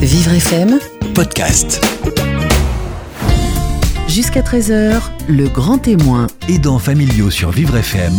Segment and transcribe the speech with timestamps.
[0.00, 0.78] Vivre FM,
[1.14, 1.84] podcast.
[4.06, 6.28] jusqu'à 13h, le grand témoin.
[6.48, 8.16] Aidants familiaux sur Vivre FM.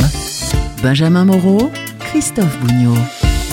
[0.84, 2.98] Benjamin Moreau, Christophe Bougnot.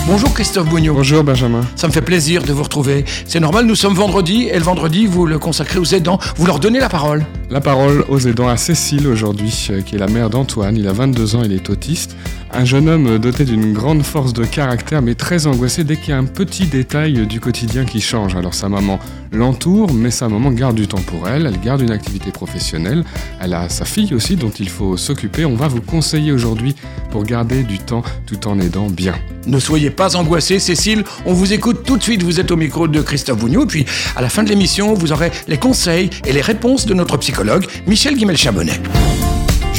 [0.05, 0.95] Bonjour Christophe Bougnot.
[0.95, 1.61] Bonjour Benjamin.
[1.77, 3.05] Ça me fait plaisir de vous retrouver.
[3.25, 6.19] C'est normal, nous sommes vendredi et le vendredi, vous le consacrez aux aidants.
[6.35, 7.25] Vous leur donnez la parole.
[7.49, 10.75] La parole aux aidants à Cécile aujourd'hui, euh, qui est la mère d'Antoine.
[10.75, 12.15] Il a 22 ans, il est autiste.
[12.51, 16.13] Un jeune homme doté d'une grande force de caractère, mais très angoissé dès qu'il y
[16.13, 18.35] a un petit détail du quotidien qui change.
[18.35, 18.99] Alors sa maman
[19.31, 21.45] l'entoure, mais sa maman garde du temps pour elle.
[21.45, 23.03] Elle garde une activité professionnelle.
[23.39, 25.45] Elle a sa fille aussi dont il faut s'occuper.
[25.45, 26.75] On va vous conseiller aujourd'hui
[27.11, 29.13] pour garder du temps tout en aidant bien.
[29.45, 31.03] Ne soyez pas angoissés, Cécile.
[31.25, 32.23] On vous écoute tout de suite.
[32.23, 33.67] Vous êtes au micro de Christophe Bougnot.
[33.67, 33.85] Puis,
[34.15, 37.65] à la fin de l'émission, vous aurez les conseils et les réponses de notre psychologue,
[37.87, 38.79] Michel Guimel-Chabonnet.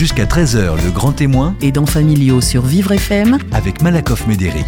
[0.00, 4.64] Jusqu'à 13h, le grand témoin Aidants familiaux sur Vivre FM, avec Malakoff Médéric.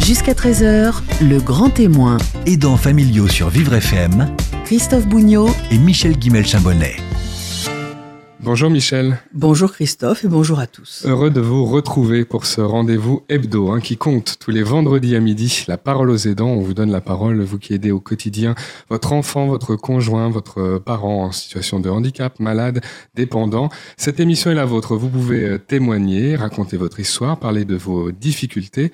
[0.00, 2.16] jusqu'à 13h, le grand témoin.
[2.46, 4.34] Aidants familiaux sur Vivre FM
[4.64, 5.50] Christophe Bougnot.
[5.70, 6.96] et Michel Guimel-Chambonnet.
[8.44, 9.20] Bonjour Michel.
[9.32, 11.04] Bonjour Christophe et bonjour à tous.
[11.06, 15.20] Heureux de vous retrouver pour ce rendez-vous hebdo hein, qui compte tous les vendredis à
[15.20, 15.64] midi.
[15.68, 18.56] La parole aux aidants, on vous donne la parole, vous qui aidez au quotidien
[18.90, 22.80] votre enfant, votre conjoint, votre parent en situation de handicap, malade,
[23.14, 23.68] dépendant.
[23.96, 24.96] Cette émission est la vôtre.
[24.96, 28.90] Vous pouvez euh, témoigner, raconter votre histoire, parler de vos difficultés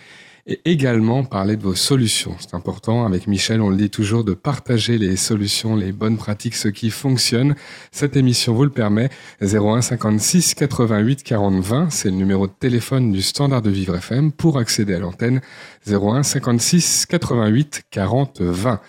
[0.49, 2.35] et également parler de vos solutions.
[2.41, 6.55] C'est important, avec Michel, on le dit toujours, de partager les solutions, les bonnes pratiques,
[6.55, 7.55] ce qui fonctionne.
[7.93, 9.11] Cette émission vous le permet.
[9.43, 14.33] 01 56 88 40 20, c'est le numéro de téléphone du standard de Vivre FM
[14.33, 15.43] pour accéder à l'antenne.
[15.87, 18.81] 01 56 88 40 20.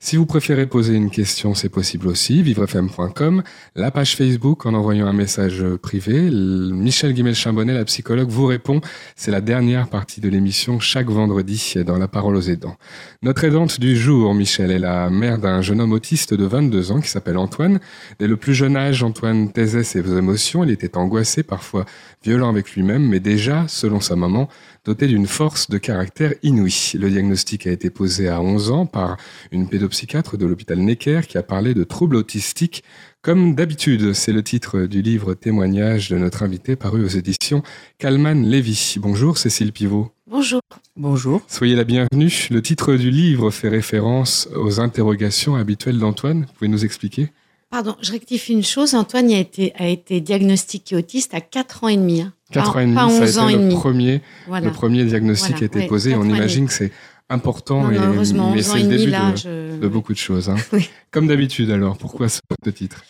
[0.00, 2.40] Si vous préférez poser une question, c'est possible aussi.
[2.40, 3.42] vivrefm.com,
[3.74, 6.30] la page Facebook en envoyant un message privé.
[6.30, 8.80] Michel Guimel-Chambonnet, la psychologue, vous répond.
[9.16, 12.76] C'est la dernière partie de l'émission chaque vendredi dans La Parole aux aidants.
[13.22, 17.00] Notre aidante du jour, Michel, est la mère d'un jeune homme autiste de 22 ans
[17.00, 17.80] qui s'appelle Antoine.
[18.20, 20.62] Dès le plus jeune âge, Antoine taisait ses émotions.
[20.62, 21.86] Il était angoissé, parfois
[22.22, 24.48] violent avec lui-même, mais déjà, selon sa maman,
[24.88, 26.92] doté d'une force de caractère inouïe.
[26.94, 29.18] Le diagnostic a été posé à 11 ans par
[29.52, 32.82] une pédopsychiatre de l'hôpital Necker qui a parlé de troubles autistiques.
[33.20, 37.62] Comme d'habitude, c'est le titre du livre témoignage de notre invité paru aux éditions
[37.98, 38.96] Kalman Lévy.
[38.98, 40.10] Bonjour Cécile Pivot.
[40.26, 40.62] Bonjour.
[40.96, 41.42] Bonjour.
[41.48, 42.48] Soyez la bienvenue.
[42.50, 46.46] Le titre du livre fait référence aux interrogations habituelles d'Antoine.
[46.46, 47.28] Vous pouvez nous expliquer?
[47.68, 48.94] Pardon, je rectifie une chose.
[48.94, 52.24] Antoine a été, a été diagnostiqué autiste à 4 ans et demi.
[52.50, 52.54] Hein.
[52.54, 54.66] Quatre Pas- ans et demi, ça 11 a été et le premier, Voilà.
[54.66, 56.14] le premier diagnostic Voilà, qui a été ouais, posé.
[56.14, 56.92] On et imagine que c'est
[57.28, 59.76] important, Non, et- non, heureusement, mais 11 ans c'est et le début là, de, je-
[59.80, 60.48] de beaucoup de choses.
[60.48, 60.56] hein.
[60.72, 60.88] Oui.
[61.10, 62.40] Comme d'habitude alors, pourquoi ce
[62.74, 63.04] titre?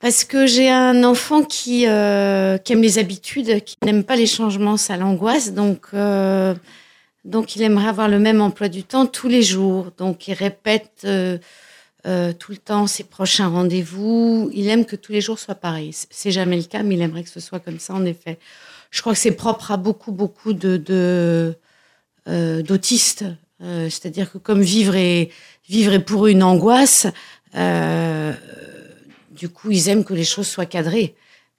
[0.00, 4.26] Parce que j'ai un enfant qui, euh, qui aime les habitudes, qui n'aime pas les
[4.26, 5.52] changements, ça l'angoisse.
[5.54, 6.54] Donc, euh,
[7.24, 9.90] donc, il aimerait avoir le même emploi du temps tous les jours.
[9.98, 11.36] Donc, il répète euh,
[12.06, 14.50] euh, tout le temps ses prochains rendez-vous.
[14.54, 15.90] Il aime que tous les jours soient pareils.
[16.10, 18.38] C'est jamais le cas, mais il aimerait que ce soit comme ça, en effet.
[18.90, 21.54] Je crois que c'est propre à beaucoup, beaucoup de, de,
[22.28, 23.24] euh, d'autistes.
[23.62, 25.30] Euh, c'est-à-dire que comme vivre est,
[25.68, 27.06] vivre est pour eux une angoisse,
[27.56, 28.32] euh,
[29.36, 31.14] du coup, ils aiment que les choses soient cadrées,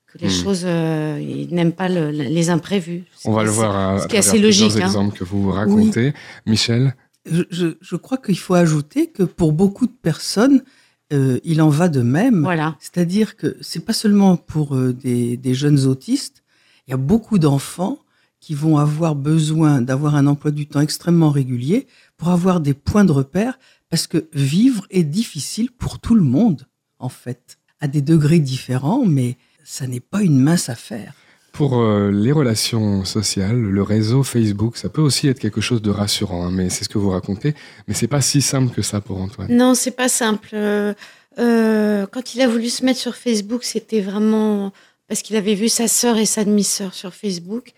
[0.08, 0.44] que les Hmm.
[0.44, 3.04] choses, euh, ils n'aiment pas le- les imprévus.
[3.26, 4.86] On va le voir à, ce à qui est assez logique, hein.
[4.86, 6.14] exemples que vous racontez.
[6.46, 6.96] Michel
[7.30, 10.64] Je, je- je crois qu'il faut ajouter que pour beaucoup de personnes,
[11.14, 12.42] euh, il en va de même.
[12.44, 12.76] Voilà.
[12.80, 16.44] C'est-à-dire que c'est pas seulement pour euh, des, des jeunes autistes.
[16.90, 18.00] Il y a beaucoup d'enfants
[18.40, 21.86] qui vont avoir besoin d'avoir un emploi du temps extrêmement régulier
[22.18, 23.60] pour avoir des points de repère,
[23.92, 26.66] parce que vivre est difficile pour tout le monde,
[26.98, 31.14] en fait, à des degrés différents, mais ça n'est pas une mince affaire.
[31.52, 35.92] Pour euh, les relations sociales, le réseau Facebook, ça peut aussi être quelque chose de
[35.92, 37.54] rassurant, hein, mais c'est ce que vous racontez.
[37.88, 39.56] Mais c'est pas si simple que ça pour Antoine.
[39.56, 40.50] Non, c'est pas simple.
[40.54, 40.96] Euh,
[41.38, 44.74] euh, quand il a voulu se mettre sur Facebook, c'était vraiment
[45.10, 47.74] parce qu'il avait vu sa sœur et sa demi-sœur sur Facebook.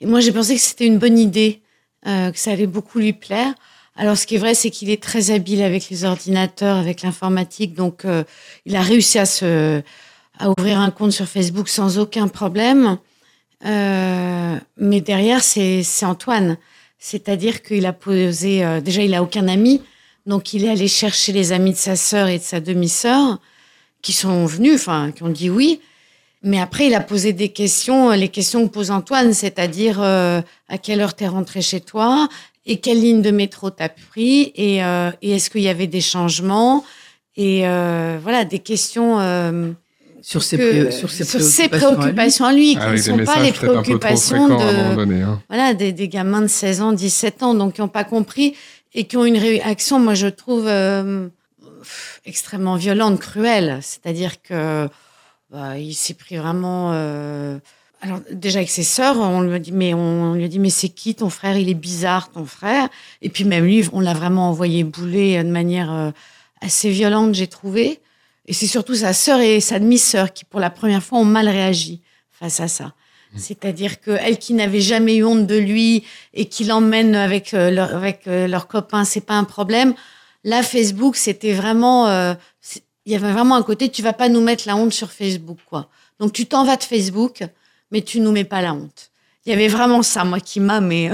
[0.00, 1.60] Et moi, j'ai pensé que c'était une bonne idée,
[2.06, 3.54] euh, que ça allait beaucoup lui plaire.
[3.94, 7.74] Alors, ce qui est vrai, c'est qu'il est très habile avec les ordinateurs, avec l'informatique.
[7.74, 8.24] Donc, euh,
[8.64, 9.82] il a réussi à se
[10.38, 12.96] à ouvrir un compte sur Facebook sans aucun problème.
[13.66, 16.56] Euh, mais derrière, c'est Antoine.
[16.98, 18.80] C'est-à-dire qu'il a posé.
[18.80, 19.82] déjà, il a aucun ami.
[20.24, 23.38] Donc, il est allé chercher les amis de sa sœur et de sa demi-sœur
[24.00, 25.80] qui sont venus, enfin, qui ont dit oui.
[26.44, 30.40] Mais après, il a posé des questions, euh, les questions que pose Antoine, c'est-à-dire euh,
[30.68, 32.28] à quelle heure t'es rentré chez toi
[32.66, 36.00] et quelle ligne de métro t'as pris et, euh, et est-ce qu'il y avait des
[36.00, 36.84] changements
[37.36, 39.70] et euh, voilà des questions euh,
[40.20, 42.44] Sur ses, que- sur ses sur ses préoccupations.
[42.44, 42.74] à lui.
[42.74, 45.22] lui, qui ne sont pas les préoccupations de donné.
[45.22, 45.40] hein.
[45.48, 48.54] voilà des, des gamins de 16 ans, 17 ans, donc qui n'ont pas compris
[48.94, 51.28] et qui ont une réaction, moi je trouve euh,
[51.82, 53.78] pff, extrêmement violente, cruelle.
[53.82, 54.88] C'est-à-dire que
[55.52, 56.92] bah, il s'est pris vraiment.
[56.92, 57.58] euh,
[58.00, 60.70] alors déjà avec ses sœurs, on lui a dit mais on, lui a dit mais
[60.70, 61.56] c'est qui ton frère?
[61.56, 62.88] Il est bizarre ton frère.
[63.20, 66.10] Et puis même lui, on l'a vraiment envoyé bouler de manière euh,
[66.60, 68.00] assez violente, j'ai trouvé.
[68.46, 71.48] Et c'est surtout sa sœur et sa demi-sœur qui, pour la première fois, ont mal
[71.48, 72.00] réagi
[72.30, 72.92] face à ça.
[73.36, 77.70] C'est-à-dire que elle qui n'avait jamais eu honte de lui et qui l'emmène avec euh,
[77.70, 79.94] leur, avec euh, leurs copains, c'est pas un problème.
[80.44, 82.34] Là, Facebook, c'était vraiment, euh,
[83.04, 85.58] il y avait vraiment un côté, tu vas pas nous mettre la honte sur Facebook,
[85.66, 85.88] quoi.
[86.18, 87.42] Donc tu t'en vas de Facebook,
[87.90, 89.10] mais tu nous mets pas la honte.
[89.44, 91.10] Il y avait vraiment ça, moi, qui m'a, mais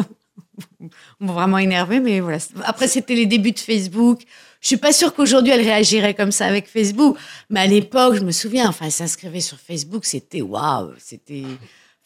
[0.81, 0.90] bon,
[1.32, 2.00] vraiment énervé.
[2.00, 2.38] Mais voilà.
[2.64, 4.20] Après, c'était les débuts de Facebook.
[4.61, 7.17] Je suis pas sûre qu'aujourd'hui elle réagirait comme ça avec Facebook,
[7.49, 11.44] mais à l'époque, je me souviens, enfin, elle s'inscrivait sur Facebook, c'était waouh, c'était,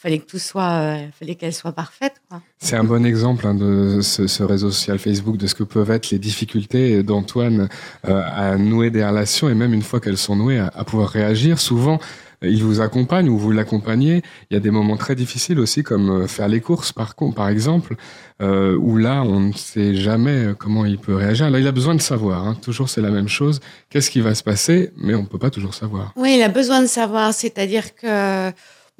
[0.02, 2.43] fallait que tout soit, euh, fallait qu'elle soit parfaite, quoi.
[2.58, 5.93] C'est un bon exemple hein, de ce, ce réseau social Facebook, de ce que peuvent
[5.93, 7.69] être les difficultés d'Antoine
[8.08, 11.08] euh, à nouer des relations et même une fois qu'elles sont nouées, à, à pouvoir
[11.08, 11.60] réagir.
[11.60, 12.00] Souvent,
[12.43, 14.22] il vous accompagne ou vous l'accompagnez.
[14.50, 17.37] Il y a des moments très difficiles aussi, comme euh, faire les courses, par, contre,
[17.37, 17.94] par exemple,
[18.40, 21.49] euh, où là, on ne sait jamais comment il peut réagir.
[21.49, 22.44] Là, il a besoin de savoir.
[22.44, 22.56] Hein.
[22.60, 23.60] Toujours, c'est la même chose.
[23.88, 24.90] Qu'est-ce qui va se passer?
[24.96, 26.12] Mais on ne peut pas toujours savoir.
[26.16, 28.50] Oui, il a besoin de savoir, c'est-à-dire que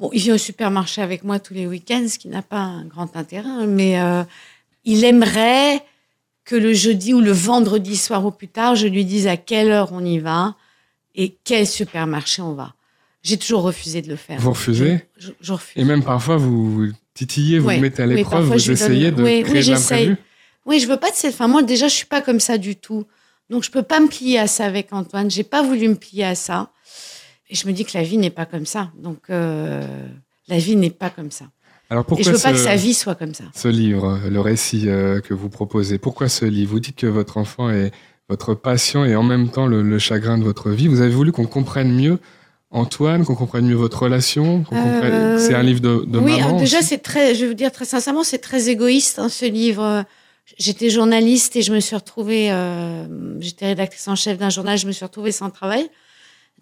[0.03, 2.83] bon, il vient au supermarché avec moi tous les week-ends, ce qui n'a pas un
[2.85, 4.23] grand intérêt, hein, mais euh,
[4.83, 5.81] il aimerait
[6.45, 9.71] que le jeudi ou le vendredi soir au plus tard, je lui dise à quelle
[9.71, 10.55] heure on y va
[11.15, 12.73] et quel supermarché on va.
[13.23, 14.41] J'ai toujours refusé de le faire.
[14.41, 15.05] Vous refusez?
[15.17, 15.81] Je, je refuse.
[15.81, 19.23] Et même parfois, vous titillez, vous Ouais, mettez à oui, l'épreuve, vous donne- essayez de
[19.23, 20.07] oui, oui, créer de j'essaye.
[20.07, 20.27] l'imprévu.
[20.65, 21.33] Oui, je veux pas de cette.
[21.33, 23.05] Enfin, moi, déjà, je suis pas comme ça du tout.
[23.49, 25.29] Donc, je peux pas me plier à ça avec Antoine.
[25.31, 26.71] J'ai pas voulu me plier à ça.
[27.49, 28.91] Et je me dis que la vie n'est pas comme ça.
[28.97, 29.85] Donc, euh,
[30.47, 31.45] la vie n'est pas comme ça.
[31.89, 33.43] Alors Et pourquoi je veux pas que sa vie soit comme ça.
[33.53, 36.71] ce livre, le récit euh, que vous proposez Pourquoi ce livre?
[36.71, 37.91] Vous dites que votre enfant est
[38.29, 40.87] votre passion et en même temps le, le chagrin de votre vie.
[40.87, 42.19] Vous avez voulu qu'on comprenne mieux
[42.71, 44.63] Antoine, qu'on comprenne mieux votre relation.
[44.73, 46.45] Euh, C'est un livre de, de oui, maman.
[46.47, 49.45] alors déjà, c'est très, je vais vous dire très sincèrement, c'est très égoïste, hein, ce
[49.45, 50.03] livre.
[50.57, 53.05] J'étais journaliste et je me suis retrouvée, euh,
[53.39, 55.87] j'étais rédactrice en chef d'un journal, je me suis retrouvée sans travail.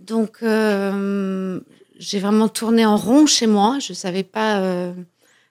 [0.02, 1.60] Donc, euh,
[1.98, 3.78] j'ai vraiment tourné en rond chez moi.
[3.80, 4.94] Je savais pas, euh,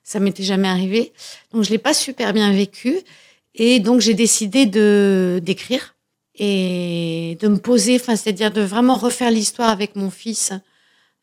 [0.03, 1.13] ça m'était jamais arrivé.
[1.53, 2.99] Donc, je l'ai pas super bien vécu.
[3.55, 5.95] Et donc, j'ai décidé de d'écrire
[6.35, 10.53] et de me poser, enfin, c'est-à-dire de vraiment refaire l'histoire avec mon fils.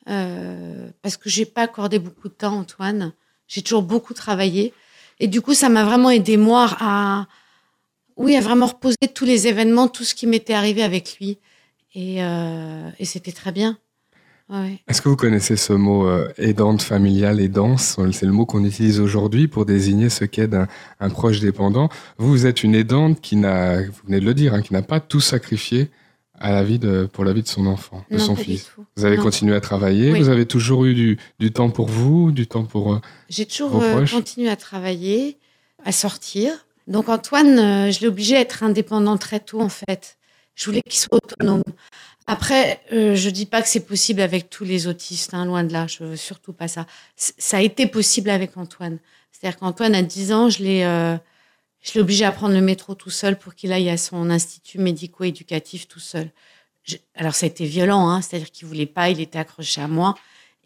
[0.10, 3.14] Euh, parce que j'ai pas accordé beaucoup de temps, Antoine.
[3.48, 4.74] J'ai toujours beaucoup travaillé.
[5.20, 7.28] Et du coup, ça m'a vraiment aidé, moi, à,
[8.16, 11.40] oui, à vraiment reposer tous les événements, tout ce qui m'était arrivé avec lui.
[12.00, 13.80] Et, euh, et c'était très bien.
[14.50, 14.80] Ouais.
[14.88, 17.98] Est-ce que vous connaissez ce mot euh, aidante familiale, aidance?
[18.14, 20.68] C'est le mot qu'on utilise aujourd'hui pour désigner ce qu'aide un,
[21.00, 21.90] un proche dépendant.
[22.20, 24.84] Vous, vous êtes une aidante qui n'a, vous venez de le dire, hein, qui n'a
[24.84, 25.90] pas tout sacrifié
[26.40, 28.72] à la vie de, pour la vie de son enfant, de Non, son fils.
[28.96, 29.24] Vous avez Non.
[29.24, 30.20] continué à travailler, Oui.
[30.20, 32.94] vous avez toujours eu du, du temps pour vous, du temps pour...
[32.94, 35.38] euh, J'ai toujours euh, continué à travailler,
[35.84, 36.52] à sortir.
[36.88, 40.17] Donc Antoine, je l'ai obligé à être indépendant très tôt en fait.
[40.58, 41.64] Je voulais qu'il soit autonome.
[42.26, 45.72] Après, euh, je dis pas que c'est possible avec tous les autistes, hein, loin de
[45.72, 45.86] là.
[45.86, 46.88] Je veux surtout pas ça.
[47.16, 48.98] Ça a été possible avec Antoine.
[49.32, 51.16] C'est-à-dire qu'Antoine, à 10 ans, je l'ai, euh,
[51.96, 56.00] obligé à prendre le métro tout seul pour qu'il aille à son institut médico-éducatif tout
[56.00, 56.32] seul.
[57.16, 60.16] Alors ça a été violent, hein, c'est-à-dire qu'il voulait pas, il était accroché à moi,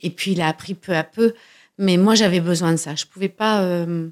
[0.01, 1.33] et puis il a appris peu à peu.
[1.77, 2.95] Mais moi, j'avais besoin de ça.
[2.95, 3.61] Je pouvais pas.
[3.63, 4.09] euh,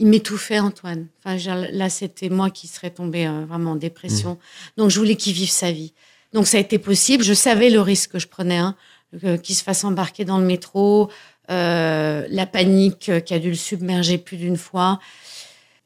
[0.00, 1.06] il m'étouffait, Antoine.
[1.24, 1.36] Enfin,
[1.70, 4.38] là, c'était moi qui serais tombée euh, vraiment en dépression.
[4.76, 5.92] Donc, je voulais qu'il vive sa vie.
[6.32, 7.22] Donc, ça a été possible.
[7.22, 8.74] Je savais le risque que je prenais, hein,
[9.42, 11.10] qu'il se fasse embarquer dans le métro,
[11.50, 15.00] euh, la panique euh, qui a dû le submerger plus d'une fois.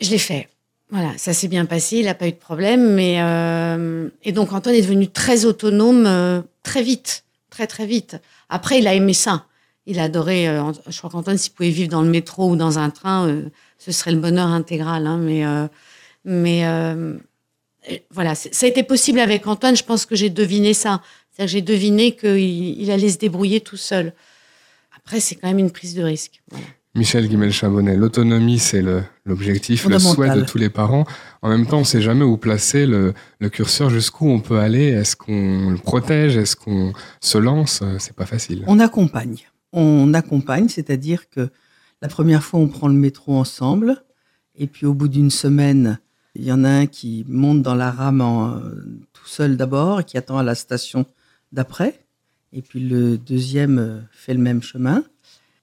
[0.00, 0.48] Je l'ai fait.
[0.90, 1.96] Voilà, ça s'est bien passé.
[1.96, 2.94] Il n'a pas eu de problème.
[2.94, 8.16] Mais euh, et donc, Antoine est devenu très autonome très vite, très très vite.
[8.48, 9.46] Après, il a aimé ça.
[9.86, 10.46] Il adorait.
[10.86, 13.42] je crois qu'Antoine, s'il pouvait vivre dans le métro ou dans un train,
[13.84, 15.06] ce serait le bonheur intégral.
[15.06, 15.66] Hein, mais euh,
[16.24, 17.14] mais euh,
[18.10, 19.76] voilà, ça a été possible avec Antoine.
[19.76, 21.02] Je pense que j'ai deviné ça.
[21.30, 24.12] C'est-à-dire j'ai deviné qu'il il allait se débrouiller tout seul.
[24.96, 26.40] Après, c'est quand même une prise de risque.
[26.50, 26.64] Voilà.
[26.96, 31.04] Michel Guimel-Chabonnet, l'autonomie, c'est le- l'objectif, le souhait de tous les parents.
[31.42, 34.60] En même temps, on ne sait jamais où placer le, le curseur, jusqu'où on peut
[34.60, 34.90] aller.
[34.90, 36.36] Est-ce qu'on le protège?
[36.36, 37.80] Est-ce qu'on se lance?
[37.82, 38.62] Euh, C'est pas facile.
[38.68, 39.38] On accompagne.
[39.72, 41.50] On accompagne, c'est-à-dire que
[42.04, 44.04] la première fois, on prend le métro ensemble,
[44.56, 45.98] et puis au bout d'une semaine,
[46.34, 48.60] il y en a un qui monte dans la rame en-
[49.14, 51.06] tout seul d'abord, et qui attend à la station
[51.50, 52.04] d'après,
[52.52, 55.02] et puis le deuxième euh, fait le même chemin,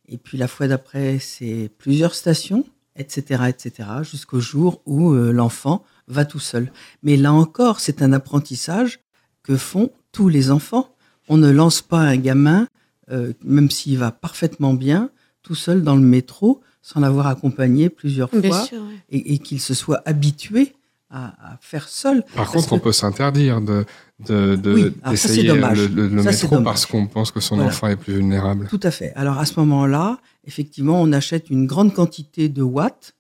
[0.08, 5.86] et puis la fois d'après, c'est plusieurs stations, etc., etc., jusqu'au jour où euh, l'enfant
[6.08, 6.72] va tout seul.
[7.04, 9.00] Mais là encore, c'est un apprentissage
[9.44, 10.90] que font tous les enfants.
[11.30, 12.68] On ne lance pas un gamin,
[13.12, 15.12] euh, même s'il va parfaitement bien,
[15.44, 18.96] tout seul dans le métro, sans l'avoir accompagné plusieurs Bien fois, sûr, ouais.
[19.10, 20.74] et, et qu'il se soit habitué
[21.10, 22.24] à, à faire seul.
[22.36, 23.86] Par contre, que- on peut s'interdire de
[24.20, 25.56] de Oui, d'essayer le,
[25.88, 27.72] le- le Ça, c'est métro parce qu'on pense que son Voilà.
[27.72, 28.68] enfant est plus vulnérable.
[28.70, 29.12] Tout à fait.
[29.16, 33.16] Alors à ce moment-là, effectivement, on achète une grande quantité de watts,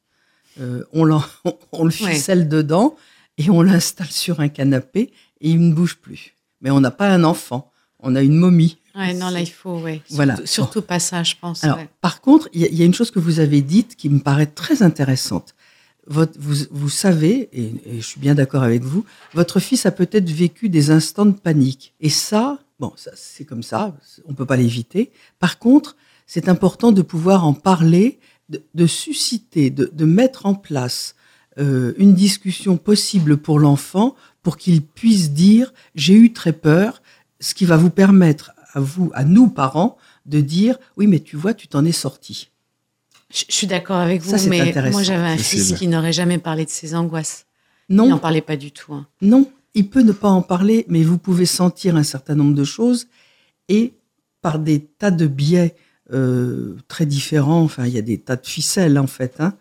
[0.59, 1.23] euh, on, l'en-
[1.71, 2.11] on le Ouais.
[2.13, 2.95] ficelle dedans
[3.39, 5.11] et on l'installe sur un canapé
[5.41, 6.35] et il ne bouge plus.
[6.61, 8.77] Mais on n'a pas un enfant, on a une momie.
[8.95, 10.01] Ouais, non, là, il faut, ouais.
[10.09, 10.35] Voilà.
[10.35, 11.63] Surtout, surtout pas ça, je pense.
[11.63, 11.89] Alors, ouais.
[12.01, 14.09] par contre, il y, a- il y a une chose que vous avez dite qui
[14.09, 15.55] me paraît très intéressante.
[16.07, 19.91] Votre, vous, vous savez, et, et je suis bien d'accord avec vous, votre fils a
[19.91, 21.93] peut-être vécu des instants de panique.
[22.01, 23.95] Et ça, bon, ça, c'est comme ça,
[24.25, 25.11] on peut pas l'éviter.
[25.39, 25.95] Par contre,
[26.25, 28.19] c'est important de pouvoir en parler,
[28.49, 31.15] de, de susciter, de, de mettre en place
[31.59, 37.01] euh, une discussion possible pour l'enfant pour qu'il puisse dire j'ai eu très peur,
[37.39, 41.35] ce qui va vous permettre à vous, à nous parents, de dire oui mais tu
[41.37, 42.49] vois tu t'en es sorti.
[43.33, 44.91] Je, je suis d'accord avec Ça, vous, c'est mais intéressant.
[44.97, 47.45] moi, j'avais un fils qui n'aurait jamais parlé de ses angoisses.
[47.89, 48.93] Il n'en Non, parlait pas du tout.
[48.93, 49.05] hein.
[49.21, 52.63] non, il peut ne pas en parler, mais vous pouvez sentir un certain nombre de
[52.65, 53.07] choses
[53.69, 53.93] et
[54.41, 55.75] par des tas de biais
[56.13, 59.53] euh, très différents, enfin il y a des tas de ficelles en fait, hein,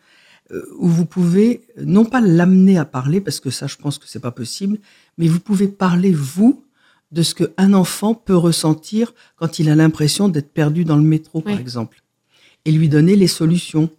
[0.50, 4.06] euh, où vous pouvez non pas l'amener à parler parce que ça je pense que
[4.08, 4.78] c'est pas possible,
[5.16, 6.64] mais vous pouvez parler vous
[7.12, 11.40] de ce qu'un enfant peut ressentir quand il a l'impression d'être perdu dans le métro
[11.40, 12.02] par exemple
[12.64, 13.90] et lui donner les solutions.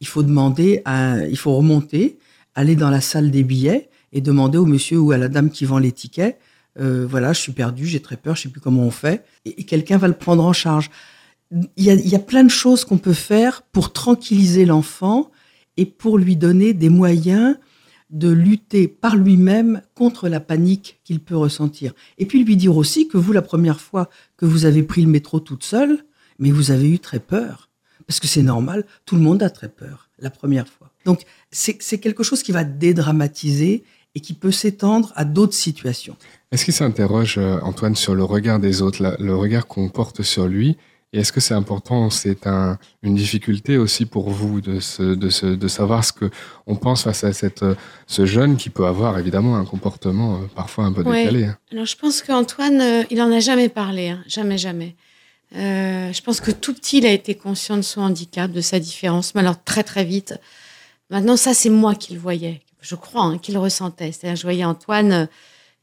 [0.00, 2.18] Il faut demander, à, il faut remonter,
[2.54, 5.64] aller dans la salle des billets et demander au monsieur ou à la dame qui
[5.64, 6.38] vend les tickets,
[6.80, 9.60] euh, voilà, je suis perdu, j'ai très peur, je sais plus comment on fait, et,
[9.60, 10.90] et quelqu'un va le prendre en charge.
[11.50, 15.30] Il y a, il y a plein de choses qu'on peut faire pour tranquilliser l'enfant
[15.76, 17.56] et pour lui donner des moyens
[18.12, 21.92] de lutter par lui-même contre la panique qu'il peut ressentir.
[22.18, 25.08] Et puis lui dire aussi que vous, la première fois que vous avez pris le
[25.08, 26.04] métro toute seule,
[26.38, 27.70] mais vous avez eu très peur.
[28.06, 30.90] Parce que c'est normal, tout le monde a très peur la première fois.
[31.04, 36.16] Donc c'est quelque chose qui va dédramatiser et qui peut s'étendre à d'autres situations.
[36.50, 40.46] Est-ce qu'il s'interroge, euh, Antoine, sur le regard des autres, le regard qu'on porte sur
[40.46, 40.76] lui
[41.14, 45.28] Et est-ce que c'est important, c'est un, une difficulté aussi pour vous de, se, de,
[45.28, 46.30] se, de savoir ce que
[46.66, 47.64] on pense face à cette,
[48.06, 51.24] ce jeune qui peut avoir évidemment un comportement euh, parfois un peu Ouais.
[51.24, 54.24] décalé hein Alors, je pense qu'Antoine, euh, il en a jamais parlé, hein.
[54.26, 54.96] jamais, jamais.
[55.54, 58.78] Euh, je pense que tout petit, il a été conscient de son handicap, de sa
[58.80, 60.34] différence, mais alors très, très vite.
[61.10, 64.12] Maintenant, ça, c'est moi qui le voyais, je crois, hein, qui le ressentais.
[64.12, 65.28] C'est-à-dire, je voyais Antoine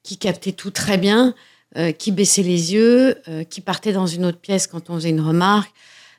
[0.02, 1.36] qui captait tout très bien,
[1.78, 5.10] euh, qui baissait les yeux, euh, qui partait dans une autre pièce quand on faisait
[5.10, 5.72] une remarque.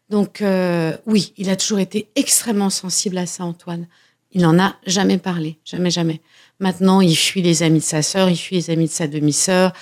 [0.08, 3.86] Donc, euh, oui, il a toujours été extrêmement sensible à ça, Antoine.
[4.32, 6.20] Il n'en a jamais parlé, jamais, jamais.
[6.60, 9.72] Maintenant, il fuit les amis de sa sœur, il fuit les amis de sa demi-sœur.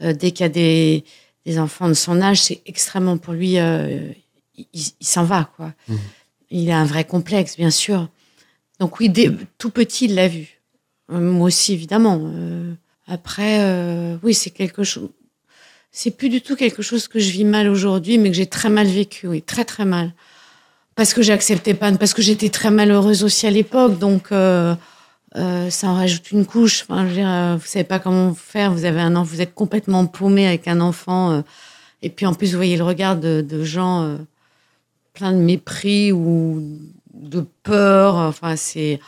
[0.00, 1.04] Dès qu'il y a des,
[1.46, 3.52] des enfants de son âge, c'est extrêmement pour lui.
[3.52, 4.14] il
[4.56, 5.72] il s'en va, quoi.
[5.88, 5.98] Mhm.
[6.50, 8.08] Il a un vrai complexe, bien sûr.
[8.78, 10.60] Donc oui, dès, tout petit, il l'a vu.
[11.08, 12.20] Moi aussi, évidemment.
[12.22, 12.74] Euh,
[13.06, 15.10] après, euh, oui, c'est quelque chose.
[15.92, 18.68] C'est plus du tout quelque chose que je vis mal aujourd'hui, mais que j'ai très
[18.68, 20.12] mal vécu, oui, très très mal.
[20.96, 24.74] Parce que j'acceptais pas, parce que j'étais très malheureuse aussi à l'époque, donc euh,
[25.36, 26.84] euh, ça en rajoute une couche.
[26.88, 28.72] Enfin, je vous savez pas comment faire.
[28.72, 31.44] Vous avez un enfant, vous êtes complètement paumé avec un enfant,
[32.02, 34.18] et puis en plus vous voyez le regard de, de gens
[35.14, 36.62] plein de mépris ou
[37.12, 38.16] de peur.
[38.16, 39.00] Enfin, c'est,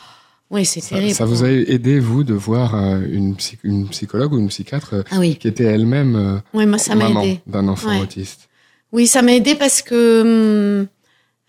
[0.50, 1.14] oui, c'est terrible.
[1.14, 4.94] ça vous a aidé, vous, de voir euh, une, psy- une psychologue ou une psychiatre
[4.94, 8.00] euh, Ah oui, qui était elle-même euh, oui, moi ça m'a maman d'un enfant Ouais.
[8.00, 8.48] autiste?
[8.92, 10.86] Oui, ça m'a aidé parce que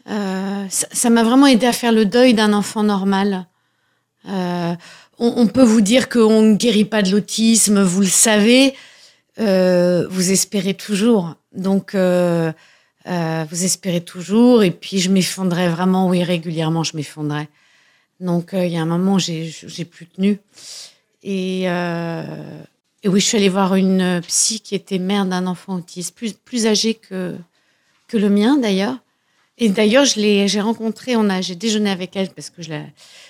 [0.09, 3.45] euh, ça m'a vraiment aidé à faire le deuil d'un enfant normal.
[4.27, 4.73] Euh,
[5.19, 8.73] on, on peut vous dire qu'on ne guérit pas de l'autisme, vous le savez,
[9.39, 11.35] euh, vous espérez toujours.
[11.55, 17.47] Donc, vous espérez toujours, et puis je m'effondrais vraiment, oui, régulièrement, je m'effondrais.
[18.19, 20.39] Donc, euh, il y a un moment, j'ai j'ai plus tenu.
[21.23, 22.61] Et, euh,
[23.03, 26.33] et oui, je suis allée voir une psy qui était mère d'un enfant autiste, plus,
[26.33, 27.35] plus âgé que,
[28.07, 28.97] que le mien d'ailleurs.
[29.59, 32.61] Et d'ailleurs, je l'ai, j'ai rencontré, on a, j'ai déjeuné avec elle parce que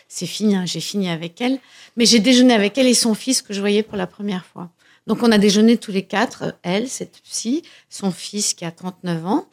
[0.07, 1.59] c'est fini, hein, j'ai fini avec elle.
[1.95, 4.69] Mais j'ai déjeuné avec elle et son fils que je voyais pour la première fois.
[5.07, 9.25] Donc on a déjeuné tous les quatre, elle, cette psy, son fils qui a 39
[9.25, 9.47] ans,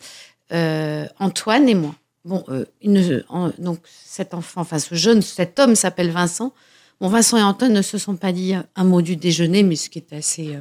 [0.53, 1.95] euh, Antoine et moi.
[2.25, 6.53] Bon, euh, une, en- donc cet enfant, enfin ce jeune, cet homme s'appelle Vincent.
[7.01, 9.91] Bon, Vincent et Antoine ne se sont pas dit un mot du déjeuner, mais ce
[9.91, 10.61] qui est assez, euh,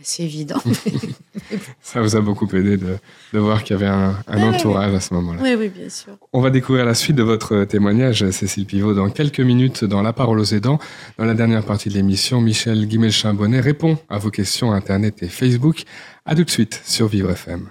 [0.00, 0.60] assez évident.
[1.82, 2.96] Ça vous a beaucoup aidé de,
[3.32, 5.40] de voir qu'il y avait un, entourage à ce moment-là.
[5.42, 6.16] oui, oui, bien sûr.
[6.32, 10.12] On va découvrir la suite de votre témoignage, Cécile Pivot, dans quelques minutes dans La
[10.12, 10.78] parole aux aidants.
[11.16, 15.84] Dans la dernière partie de l'émission, Michel Guimelchin-Bonnet répond à vos questions Internet et Facebook.
[16.26, 17.68] À tout de suite sur Vivre FM.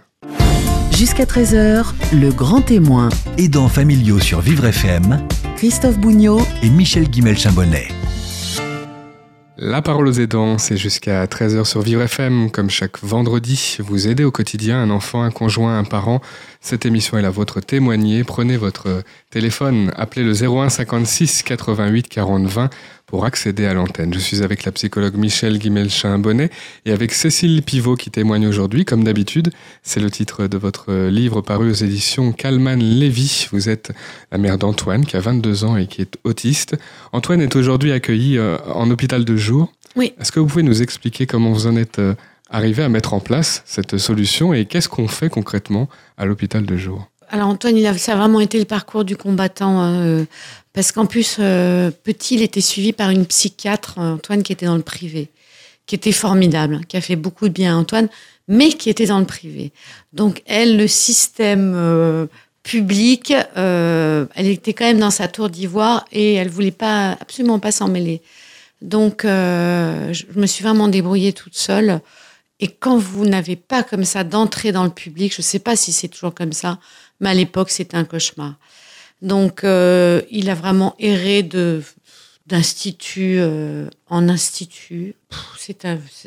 [0.98, 7.89] Jusqu'à 13h, le grand témoin, Aidants familiaux sur Vivre FM Christophe Bougnot, et Michel Guimel-Chambonnet.
[9.60, 12.50] La parole aux aidants, c'est jusqu'à 13h sur Vivre FM.
[12.50, 16.20] Comme chaque vendredi, vous aidez au quotidien un enfant, un conjoint, un parent.
[16.62, 17.60] Cette émission est la vôtre.
[17.60, 22.70] Témoignez, prenez votre téléphone, appelez le 01 56 88 40 20
[23.07, 24.13] pour accéder à l'antenne.
[24.13, 26.49] Je suis avec la psychologue Michel Guimelchin-Bonnet
[26.85, 29.49] et avec Cécile Pivot qui témoigne aujourd'hui, comme d'habitude.
[29.81, 33.47] C'est le titre de votre livre paru aux éditions Calman Lévy.
[33.53, 33.93] Vous êtes
[34.31, 36.75] la mère d'Antoine qui a 22 ans et qui est autiste.
[37.13, 39.71] Antoine est aujourd'hui accueilli euh, en hôpital de jour.
[39.95, 40.13] Oui.
[40.19, 42.13] Est-ce que vous pouvez nous expliquer comment vous en êtes euh,
[42.49, 45.87] arrivé à mettre en place cette solution et qu'est-ce qu'on fait concrètement
[46.17, 47.07] à l'hôpital de jour?
[47.29, 50.25] Alors Antoine, il a, ça a vraiment été le parcours du combattant, hein, euh,
[50.72, 54.65] parce qu'en plus, euh, petit, il était suivi par une psychiatre, euh, Antoine, qui était
[54.65, 55.29] dans le privé,
[55.88, 58.07] qui était formidable, hein, qui a fait beaucoup de bien à Antoine,
[58.48, 59.74] mais qui était dans le privé.
[60.13, 62.29] Donc elle, le système
[62.63, 67.72] public, elle était quand même dans sa tour d'ivoire et elle voulait pas, absolument pas
[67.72, 68.22] s'en mêler.
[68.81, 72.00] Donc je me suis vraiment débrouillée toute seule.
[72.60, 75.75] Et quand vous n'avez pas comme ça d'entrée dans le public, je ne sais pas
[75.75, 76.79] si c'est toujours comme ça,
[77.19, 78.55] mais à l'époque, c'était un cauchemar.
[79.21, 85.15] Donc, euh, il a vraiment erré d'institut euh, en institut.
[85.57, 85.86] C'est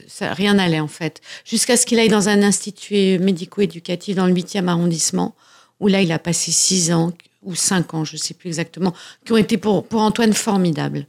[0.09, 1.21] ça, rien n'allait en fait.
[1.45, 5.35] Jusqu'à ce qu'il aille dans un institut médico-éducatif dans le 8e arrondissement,
[5.79, 8.93] où là, il a passé six ans ou cinq ans, je ne sais plus exactement,
[9.25, 11.07] qui ont été pour, pour Antoine formidables.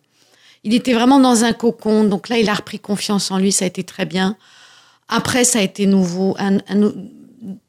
[0.63, 3.65] Il était vraiment dans un cocon, donc là, il a repris confiance en lui, ça
[3.65, 4.37] a été très bien.
[5.09, 6.37] Après, ça a été nouveau,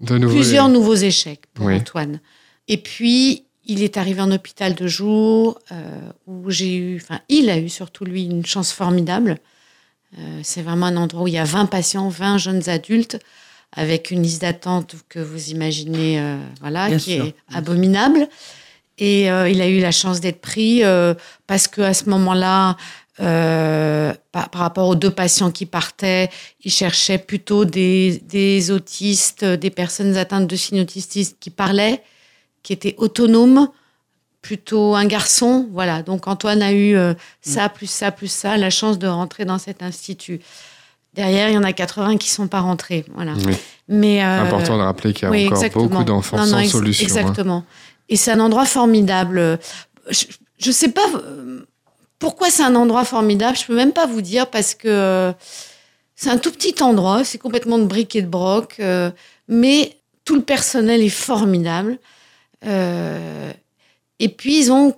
[0.00, 1.76] De nouveau, plusieurs les- nouveaux échecs pour Oui.
[1.76, 2.20] Antoine.
[2.68, 7.48] Et puis, il est arrivé en hôpital de jour, euh, où j'ai eu, enfin, il
[7.50, 9.38] a eu surtout lui une chance formidable.
[10.18, 13.18] Euh, c'est vraiment un endroit où il y a 20 patients, 20 jeunes adultes,
[13.74, 17.24] avec une liste d'attente que vous imaginez, euh, voilà, Bien qui sûr.
[17.26, 18.28] est abominable.
[18.98, 21.14] Et euh, il a eu la chance d'être pris euh,
[21.46, 22.76] parce que à ce moment-là,
[23.20, 26.30] euh, par, par rapport aux deux patients qui partaient,
[26.64, 32.02] il cherchait plutôt des, des autistes, des personnes atteintes de signes autistes qui parlaient,
[32.62, 33.68] qui étaient autonomes,
[34.40, 35.68] plutôt un garçon.
[35.72, 36.02] Voilà.
[36.02, 39.58] Donc Antoine a eu euh, ça, plus ça, plus ça, la chance de rentrer dans
[39.58, 40.40] cet institut.
[41.14, 43.04] Derrière, il y en a 80 qui sont pas rentrés.
[43.14, 43.34] Voilà.
[43.46, 43.54] Oui.
[43.88, 45.86] Mais euh, Important de rappeler qu'il y a oui, encore exactement.
[45.86, 47.04] beaucoup d'enfants sans ex- solution.
[47.04, 47.08] hein.
[47.08, 47.64] Exactement.
[48.08, 49.58] Et c'est un endroit formidable.
[50.10, 50.26] Je
[50.68, 51.04] ne sais pas
[52.22, 53.58] pourquoi c'est un endroit formidable.
[53.58, 55.32] Je peux même pas vous dire parce que euh,
[56.14, 57.24] c'est un tout petit endroit.
[57.24, 58.76] C'est complètement de briques et de broc.
[58.78, 59.10] euh,
[59.48, 61.98] mais tout le personnel est formidable.
[62.64, 63.52] Euh,
[64.20, 64.94] et puis, ils ont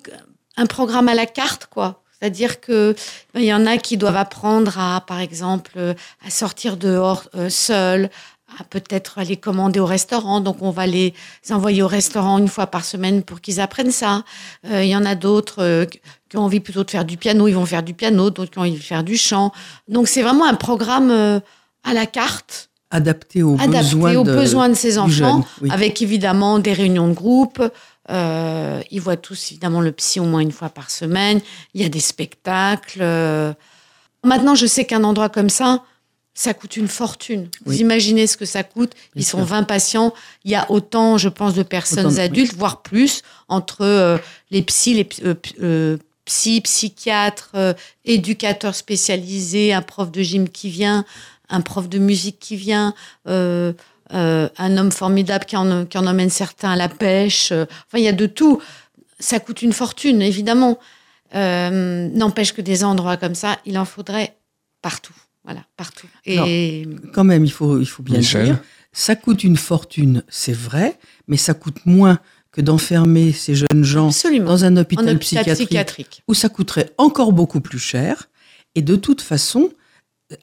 [0.58, 2.02] un programme à la carte, quoi.
[2.12, 2.94] C'est-à-dire que
[3.32, 5.94] ben, il y en a qui doivent apprendre à, par exemple,
[6.26, 8.10] à sortir dehors euh, seuls,
[8.58, 10.40] à peut-être aller commander au restaurant.
[10.40, 11.14] Donc, on va les
[11.50, 14.24] envoyer au restaurant une fois par semaine pour qu'ils apprennent ça.
[14.70, 15.84] Euh, Il y en a d'autres euh,
[16.28, 18.58] qui ont envie plutôt de faire du piano, ils vont faire du piano, d'autres qui
[18.58, 19.52] ont envie de faire du chant.
[19.88, 21.40] Donc, c'est vraiment un programme euh,
[21.82, 25.70] à la carte, adapté aux adapté besoins, aux de- besoins de ces enfants, jeune, oui.
[25.72, 27.62] avec évidemment des réunions de groupe.
[28.08, 31.40] Ils voient tous évidemment le psy au moins une fois par semaine.
[31.72, 33.02] Il y a des spectacles.
[34.22, 35.82] Maintenant, je sais qu'un endroit comme ça,
[36.34, 37.48] ça coûte une fortune.
[37.64, 39.46] Vous imaginez ce que ça coûte Ils Bien sont sûr.
[39.46, 40.12] 20 patients.
[40.44, 44.18] Il y a autant, je pense, de personnes Autant adultes, voire plus, entre euh,
[44.50, 47.72] les psys, les euh, euh, psy, psychiatres, euh,
[48.04, 51.04] éducateurs spécialisés, un prof de gym qui vient,
[51.48, 52.94] un prof de musique qui vient,
[53.28, 53.72] euh,
[54.12, 57.52] euh, un homme formidable qui en, qui en emmène certains à la pêche.
[57.52, 58.60] Enfin, il y a de tout.
[59.20, 60.78] Ça coûte une fortune, évidemment.
[61.36, 64.36] Euh, N'empêche que des endroits comme ça, il en faudrait
[64.82, 65.14] partout.
[65.44, 66.06] Voilà, partout.
[66.24, 68.44] Et Quand même, il faut, il faut bien Michel.
[68.46, 68.58] dire,
[68.92, 72.18] ça coûte une fortune, c'est vrai, mais ça coûte moins
[72.52, 74.46] que d'enfermer ces jeunes gens absolument.
[74.46, 76.22] dans un hôpital psychiatrique, psychiatrique.
[76.28, 78.28] où ça coûterait encore beaucoup plus cher.
[78.76, 79.70] Et de toute façon,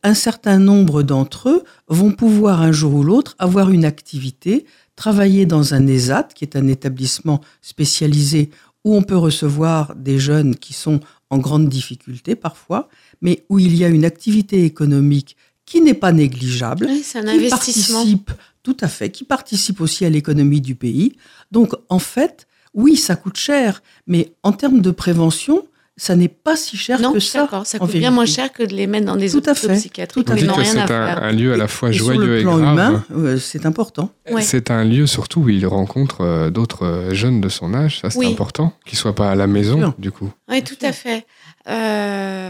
[0.04, 5.46] un certain nombre d'entre eux vont pouvoir un jour ou l'autre avoir une activité, travailler
[5.46, 8.52] dans un ESAT, qui est un établissement spécialisé
[8.84, 11.00] où on peut recevoir des jeunes qui sont
[11.32, 12.90] en grande difficulté parfois,
[13.22, 17.38] mais où il y a une activité économique qui n'est pas négligeable Oui, c'est un
[17.38, 21.16] qui participe, tout à fait, qui participe aussi à l'économie du pays.
[21.50, 25.66] Donc, en fait, oui, ça coûte cher, mais en termes de prévention,
[26.04, 27.42] ça n'est pas si cher non, que ça.
[27.44, 27.68] d'accord.
[27.68, 29.76] Ça coûte bien moins cher que de les mettre dans des Tout à hôpitaux fait.
[29.76, 30.26] psychiatriques.
[30.26, 32.40] Tout à que rien à c'est un, lieu à la fois Et sur joyeux le
[32.40, 32.74] et plan grave.
[32.74, 34.10] humain, euh, c'est important.
[34.32, 34.42] Ouais.
[34.42, 38.00] C'est un lieu surtout où il rencontre euh, d'autres euh, jeunes de son âge.
[38.02, 38.32] Ça, c'est Oui.
[38.32, 38.74] important.
[38.88, 40.32] Qu'ils soient pas à la maison, du coup.
[40.50, 41.28] Oui, tout à fait.
[41.70, 42.50] Euh,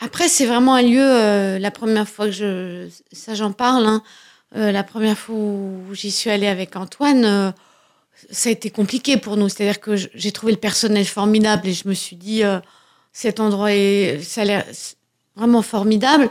[0.00, 2.88] après, c'est vraiment un lieu, euh, la première fois que je.
[3.12, 4.02] Ça, j'en parle, hein,
[4.56, 7.50] euh, la première fois où j'y suis allée avec Antoine, euh,
[8.30, 9.50] ça a été compliqué pour nous.
[9.50, 12.60] C'est-à-dire que j'ai trouvé le personnel formidable et je me suis dit, euh,
[13.22, 14.20] cet endroit est.
[14.22, 14.64] Ça a l'air
[15.36, 16.30] vraiment formidable.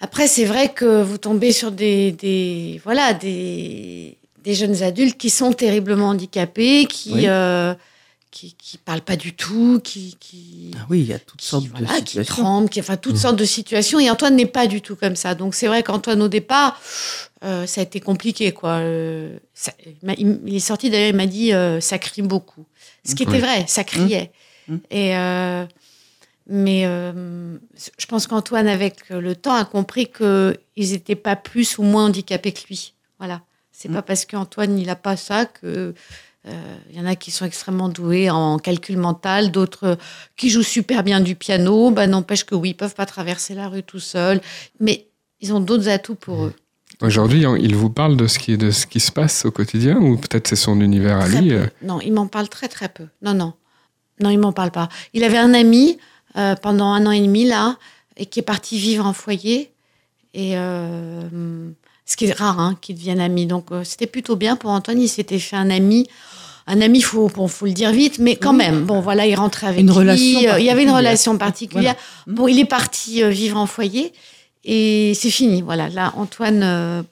[0.00, 5.30] Après, c'est vrai que vous tombez sur des, des voilà des, des jeunes adultes qui
[5.30, 7.28] sont terriblement handicapés, qui Oui.
[7.28, 7.74] euh,
[8.32, 11.46] qui, qui parlent pas du tout, qui qui, Ah oui, il y a toutes qui,
[11.46, 12.34] sortes voilà, de qui situations.
[12.42, 13.20] tremblent, qui enfin toutes Mhm.
[13.20, 14.00] sortes de situations.
[14.00, 15.36] Et Antoine n'est pas du tout comme ça.
[15.36, 16.80] Donc c'est vrai qu'Antoine au départ,
[17.44, 18.78] euh, ça a été compliqué quoi.
[18.80, 19.72] Euh, ça-
[20.18, 22.64] il est sorti d'ailleurs, il m'a dit euh, ça crie beaucoup.
[23.06, 24.32] Ce qui était vrai, ça criait.
[24.66, 24.80] Mhm.
[24.90, 25.64] Et euh,
[26.48, 27.56] mais euh,
[27.98, 32.06] je pense qu'Antoine, avec le temps, a compris que ils n'étaient pas plus ou moins
[32.06, 32.94] handicapés que lui.
[33.18, 33.40] Voilà.
[33.72, 33.94] C'est Mhm.
[33.96, 35.94] pas parce qu'Antoine il a pas ça que
[36.46, 39.96] euh, il y en a qui sont extrêmement doués en calcul mental, d'autres
[40.36, 41.90] qui jouent super bien du piano.
[41.90, 44.40] Bah, n'empêche que oui, ils peuvent pas traverser la rue tout seuls,
[44.78, 45.06] mais
[45.40, 46.52] ils ont d'autres atouts pour eux.
[47.00, 49.96] Aujourd'hui, on- il vous parle de ce, qui, de ce qui se passe au quotidien
[49.96, 51.54] ou peut-être c'est son univers à lui peu.
[51.56, 53.06] euh, Non, il m'en parle très très peu.
[53.22, 53.54] Non, non,
[54.20, 54.88] non, il m'en parle pas.
[55.14, 55.98] Il avait un ami
[56.36, 57.76] euh, pendant un an et demi là,
[58.16, 59.70] et qui est parti vivre en foyer.
[60.34, 61.70] Et euh,
[62.06, 63.46] ce qui est rare, hein, qu'ils deviennent amis.
[63.46, 65.00] Donc euh, c'était plutôt bien pour Antoine.
[65.00, 66.06] Il s'était fait un ami.
[66.66, 68.56] Un ami, faut, bon, faut le dire vite, mais quand Oui.
[68.56, 68.84] même.
[68.84, 69.94] Bon, voilà, il rentrait avec Une lui.
[69.94, 71.94] relation Il y avait une relation particulière.
[72.26, 72.36] Voilà.
[72.38, 74.12] Bon, il est parti vivre en foyer
[74.64, 75.60] et c'est fini.
[75.60, 77.04] Voilà, là, Antoine,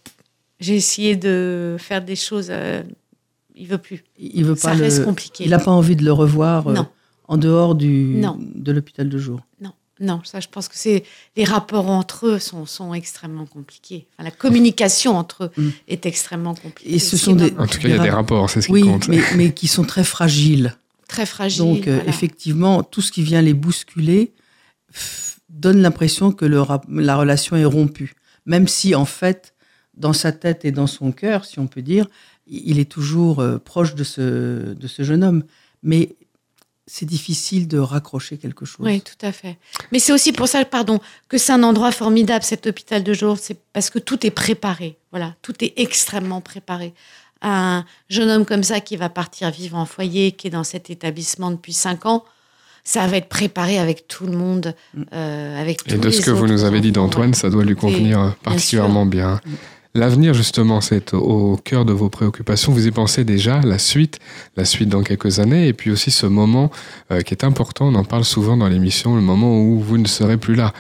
[0.59, 2.51] j'ai essayé de faire des choses.
[3.55, 4.03] il veut plus.
[4.19, 5.45] Il veut Ça pas le- reste compliqué.
[5.45, 6.87] Il n'a pas envie de le revoir Non.
[7.33, 8.37] En dehors du, Non.
[8.39, 9.41] de l'hôpital de jour.
[9.61, 11.03] Non, non, ça, je pense que c'est
[11.37, 14.07] les rapports entre eux sont, sont extrêmement compliqués.
[14.15, 15.69] Enfin, la communication entre eux Mm.
[15.89, 16.95] est extrêmement compliquée.
[16.95, 18.61] Et ce sont des- En tout cas, il y a Des des rap- rapports, c'est
[18.61, 19.09] ce qui Oui, compte.
[19.09, 20.77] mais, mais qui sont très fragiles.
[21.09, 21.59] très fragile.
[21.65, 22.09] Donc, euh, voilà.
[22.09, 24.33] effectivement, tout ce qui vient les bousculer
[25.51, 28.15] donne l'impression que le la relation est rompue.
[28.47, 29.55] Même si, en fait,
[29.95, 32.07] dans sa tête et dans son cœur, si on peut dire,
[32.47, 35.45] il est toujours euh, proche de ce, de ce jeune homme.
[35.83, 36.17] Mais
[36.87, 38.85] c'est difficile de raccrocher quelque chose.
[38.87, 39.57] Oui, tout à fait.
[39.93, 43.39] Mais c'est aussi pour ça, pardon, que c'est un endroit formidable, cet hôpital de jour.
[43.41, 44.99] C'est parce que tout est préparé.
[45.13, 46.93] Voilà, tout est extrêmement préparé.
[47.41, 50.91] Un jeune homme comme ça qui va partir vivre en foyer, qui est dans cet
[50.91, 52.25] établissement depuis cinq ans,
[52.85, 55.03] ça va être préparé avec tout le monde, Mm.
[55.13, 57.65] euh, avec Et tous de ce les que vous nous avez dit d'Antoine, ça doit
[57.65, 59.41] lui convenir euh, particulièrement bien.
[59.95, 62.73] L'avenir, justement, c'est au cœur de vos préoccupations.
[62.73, 64.21] Vous y pensez déjà, la suite,
[64.57, 66.71] la suite dans quelques années, et puis aussi ce moment
[67.11, 70.07] euh, qui est important, on en parle souvent dans l'émission, le moment où vous ne
[70.07, 70.73] serez plus là.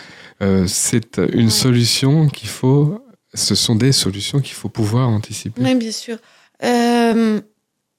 [0.42, 1.50] Euh, c'est une Ouais.
[1.50, 5.60] solution qu'il faut, ce sont des solutions qu'il faut pouvoir anticiper.
[5.62, 6.16] Oui, bien sûr.
[6.64, 7.42] Euh, Une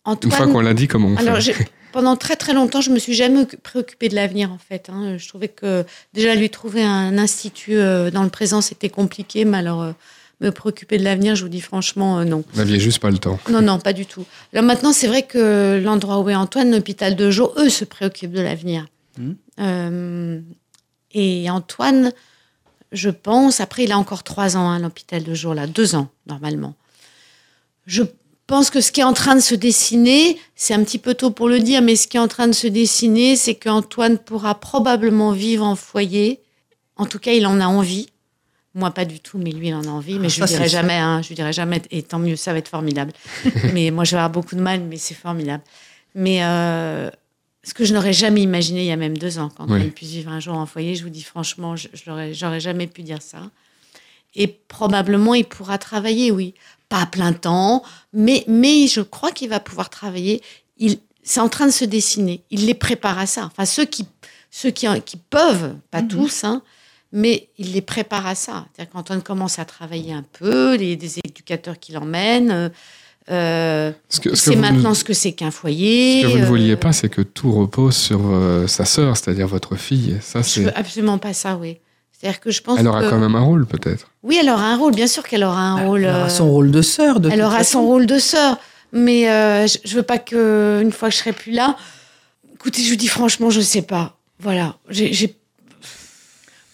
[0.06, 2.98] Antoine, fois qu'on l'a dit, comment on Alors, fait pendant très très longtemps, je me
[2.98, 4.90] suis jamais occu- préoccupée de l'avenir en fait.
[4.92, 5.16] hein.
[5.20, 9.94] Je trouvais que déjà lui trouver un institut dans le présent c'était compliqué, mais alors
[10.44, 12.44] me préoccuper de l'avenir, je vous dis franchement euh, non.
[12.54, 13.40] Vous n'aviez juste pas le temps.
[13.50, 14.26] Non, non, pas du tout.
[14.54, 18.34] Alors maintenant, c'est vrai que l'endroit où est Antoine, l'hôpital de jour, eux se préoccupent
[18.34, 18.86] de l'avenir.
[19.18, 19.36] Mhm.
[19.60, 20.40] Euh,
[21.14, 22.12] et Antoine,
[22.92, 26.10] je pense, après, il a encore trois ans à l'hôpital de jour, là, deux ans,
[26.28, 26.76] normalement.
[27.86, 28.04] Je
[28.48, 31.32] pense que ce qui est en train de se dessiner, c'est un petit peu tôt
[31.32, 34.60] pour le dire, mais ce qui est en train de se dessiner, c'est qu'Antoine pourra
[34.60, 36.42] probablement vivre en foyer.
[36.96, 38.10] En tout cas, il en a envie.
[38.76, 40.18] Moi, pas du tout, mais lui, il en a envie.
[40.18, 42.54] Mais Ah, je lui dirai jamais, hein, je lui dirai jamais, et tant mieux, ça
[42.54, 43.14] va être formidable.
[43.74, 45.64] mais moi, je vais avoir beaucoup de mal, mais c'est formidable.
[46.16, 47.10] Mais euh,
[47.64, 49.82] ce que je n'aurais jamais imaginé il y a même deux ans, quand Oui.
[49.86, 51.88] on puisse vivre un jour en foyer, je vous dis franchement, je,
[52.34, 53.40] j'aurais jamais pu dire ça.
[54.36, 56.56] Et probablement, il pourra travailler, oui.
[56.90, 60.42] Pas à plein temps, mais, mais je crois qu'il va pouvoir travailler.
[60.78, 62.42] Il, c'est en train de se dessiner.
[62.50, 63.46] Il les prépare à ça.
[63.46, 64.06] Enfin, ceux qui,
[64.50, 66.08] ceux qui, qui peuvent, pas Mhm.
[66.08, 66.62] tous, hein,
[67.14, 68.66] mais il les prépare à ça.
[68.74, 72.52] C'est-à-dire qu'Antoine commence à travailler un peu, les, des éducateurs qui l'emmènent.
[72.52, 72.70] euh,
[73.32, 76.24] euh, c'est maintenant nous- ce que c'est qu'un foyer.
[76.24, 79.16] ce que vous ne euh, vouliez pas, c'est que tout repose sur euh, sa sœur,
[79.16, 80.18] c'est-à-dire votre fille.
[80.22, 80.62] Ça, Je c'est.
[80.64, 81.78] veux absolument pas ça, oui.
[82.12, 83.10] C'est-à-dire que je pense Elle aura que...
[83.10, 84.10] quand même un rôle, peut-être.
[84.24, 86.04] Oui, elle aura un rôle, bien sûr qu'elle aura un rôle.
[86.04, 87.20] Elle aura euh, son rôle de sœur.
[87.22, 87.72] De elle toute aura façon.
[87.80, 88.58] son rôle de sœur.
[88.92, 91.78] Mais euh, je, je veux pas que une fois que je serai plus là.
[92.54, 94.18] Écoutez, je vous dis franchement, je sais pas.
[94.40, 95.36] Voilà, j'ai, j'ai-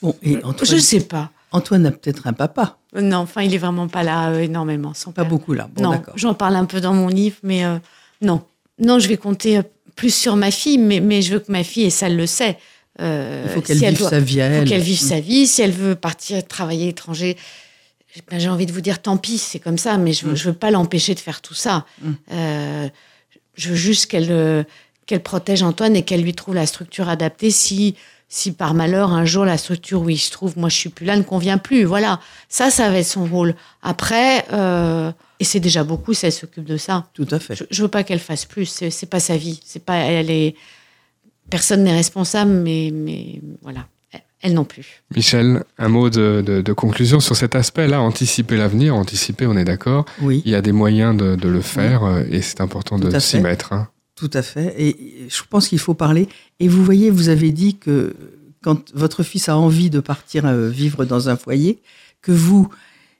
[0.01, 1.31] Bon, et je Antoine, sais pas.
[1.51, 2.77] Antoine a peut-être un papa.
[2.95, 4.93] Non, enfin, il est vraiment pas là euh, énormément.
[4.93, 5.29] Son Pas père.
[5.31, 5.69] beaucoup là.
[5.73, 7.77] Bon, non, j'en parle un peu dans mon livre, mais euh,
[8.21, 8.43] non,
[8.79, 9.61] non, je vais compter euh,
[9.95, 12.25] plus sur ma fille, mais, mais je veux que ma fille, et ça elle le
[12.27, 12.57] sait,
[13.01, 14.67] euh, Il faut qu'elle si elle vive doit- sa vie à faut elle.
[14.69, 15.47] qu'elle vive sa vie.
[15.47, 17.35] Si elle veut partir travailler à l'étranger,
[18.29, 20.31] ben, j'ai envie de vous dire tant pis, c'est comme ça, mais je Mm.
[20.31, 21.85] ne veux pas l'empêcher de faire tout ça.
[22.01, 22.11] Mm.
[22.31, 22.89] Euh,
[23.55, 24.63] je veux juste qu'elle euh,
[25.05, 27.95] qu'elle protège Antoine et qu'elle lui trouve la structure adaptée si,
[28.31, 31.05] si par malheur, un jour, la structure où il se trouve, moi je suis plus
[31.05, 31.83] là, ne convient plus.
[31.83, 33.55] Voilà, ça, ça va être son rôle.
[33.81, 37.07] Après, euh, et c'est déjà beaucoup si elle s'occupe de ça.
[37.13, 37.55] Tout à fait.
[37.55, 38.65] Je, je veux pas qu'elle fasse plus.
[38.65, 39.59] C'est, c'est pas sa vie.
[39.65, 39.95] C'est pas.
[39.97, 40.55] Elle est.
[41.49, 43.87] Personne n'est responsable, mais mais voilà.
[44.41, 45.01] Elle, non plus.
[45.13, 49.65] Michel, un mot de, de- de conclusion sur cet aspect-là, anticiper l'avenir, anticiper, on est
[49.65, 50.05] d'accord.
[50.21, 50.41] Oui.
[50.45, 53.19] Il y a des moyens de, de le faire euh, et c'est important Tout de
[53.19, 53.41] s'y fait.
[53.41, 53.73] mettre.
[53.73, 53.89] hein.
[54.19, 54.75] Tout à fait.
[54.77, 56.27] Et je pense qu'il faut parler.
[56.59, 58.13] Et vous voyez, vous avez dit que
[58.61, 61.79] quand votre fils a envie de partir euh, vivre dans un foyer,
[62.21, 62.67] que vous,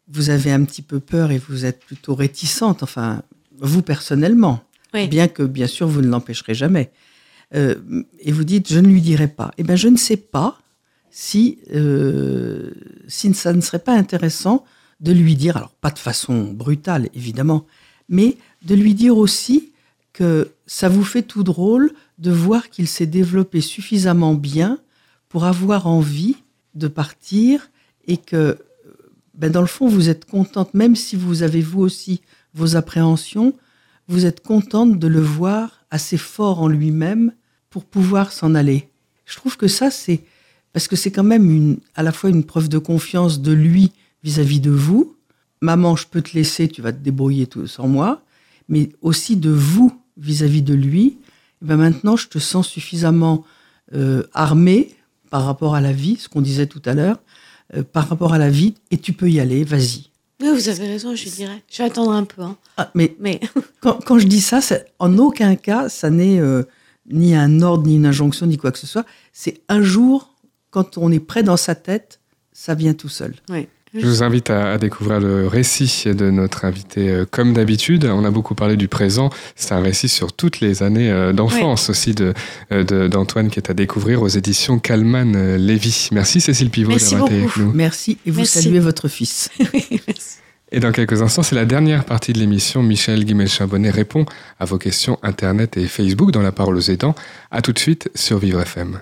[0.10, 3.22] vous avez un petit peu peur et vous êtes plutôt réticente, enfin,
[3.60, 4.62] vous personnellement,
[4.94, 5.08] Oui.
[5.08, 6.92] bien que bien sûr vous ne l'empêcherez jamais.
[7.56, 7.76] Euh,
[8.20, 9.52] et vous dites, je ne lui dirai pas.
[9.58, 10.60] Eh bien, je ne sais pas
[11.10, 12.72] si, euh,
[13.08, 14.66] si ça ne serait pas intéressant
[15.00, 17.66] de lui dire, alors pas de façon brutale évidemment,
[18.10, 18.36] mais
[18.66, 19.68] de lui dire aussi
[20.19, 24.77] que ça vous fait tout drôle de voir qu'il s'est développé suffisamment bien
[25.29, 26.36] pour avoir envie
[26.75, 27.69] de partir
[28.05, 28.58] et que,
[29.34, 32.19] ben dans le fond, vous êtes contente, même si vous avez vous aussi
[32.53, 33.53] vos appréhensions,
[34.10, 37.32] vous êtes contente de le voir assez fort en lui-même
[37.69, 38.89] pour pouvoir s'en aller.
[39.25, 40.25] Je trouve que ça, c'est
[40.73, 43.93] parce que c'est quand même une, à la fois une preuve de confiance de lui
[44.21, 45.15] vis-à-vis de vous.
[45.62, 48.21] Maman, je peux te laisser, tu vas te débrouiller tout sans moi,
[48.67, 51.17] mais aussi de vous vis-à-vis de lui.
[51.62, 53.43] Et ben maintenant, je te sens suffisamment
[53.95, 54.95] euh, armé
[55.29, 57.19] par rapport à la vie, ce qu'on disait tout à l'heure,
[57.75, 60.10] euh, par rapport à la vie, et tu peux y aller, vas-y.
[60.41, 61.62] Oui, vous avez raison, je dirais.
[61.69, 62.41] Je vais attendre un peu.
[62.41, 62.55] Hein.
[62.77, 63.39] Ah, mais Mais
[63.82, 66.63] quand, quand je dis ça, ça- en aucun cas, ça n'est euh,
[67.12, 69.05] ni un ordre, ni une injonction, ni quoi que ce soit.
[69.34, 70.34] C'est un jour,
[70.71, 72.19] quand on est prêt dans sa tête,
[72.53, 73.36] ça vient tout seul.
[73.49, 73.67] oui.
[73.93, 77.10] Je vous invite à, à découvrir le récit de notre invité.
[77.10, 79.30] euh, Comme d'habitude, on a beaucoup parlé du présent.
[79.56, 82.34] C'est un récit sur toutes les années euh, d'enfance aussi de
[82.71, 86.10] euh, de- d'Antoine qui est à découvrir aux éditions Kalman euh, Lévy.
[86.12, 87.71] Merci Cécile Pivot d'avoir été avec nous.
[87.73, 88.62] Merci et vous Merci.
[88.62, 89.49] saluez votre fils.
[89.73, 90.36] Oui, merci.
[90.71, 92.84] Et dans quelques instants, c'est la dernière partie de l'émission.
[92.84, 94.25] Michel Guimel-Charbonnet répond
[94.60, 97.15] à vos questions Internet et Facebook dans La Parole aux aidants.
[97.49, 98.99] À tout de suite sur Vivre FM.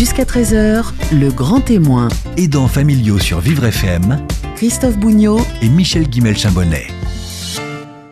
[0.00, 2.08] Jusqu'à 13h, le grand témoin,
[2.38, 6.86] Aidants familiaux sur Vivre FM Christophe Bougnot, et Michel Guimel-Chambonnet.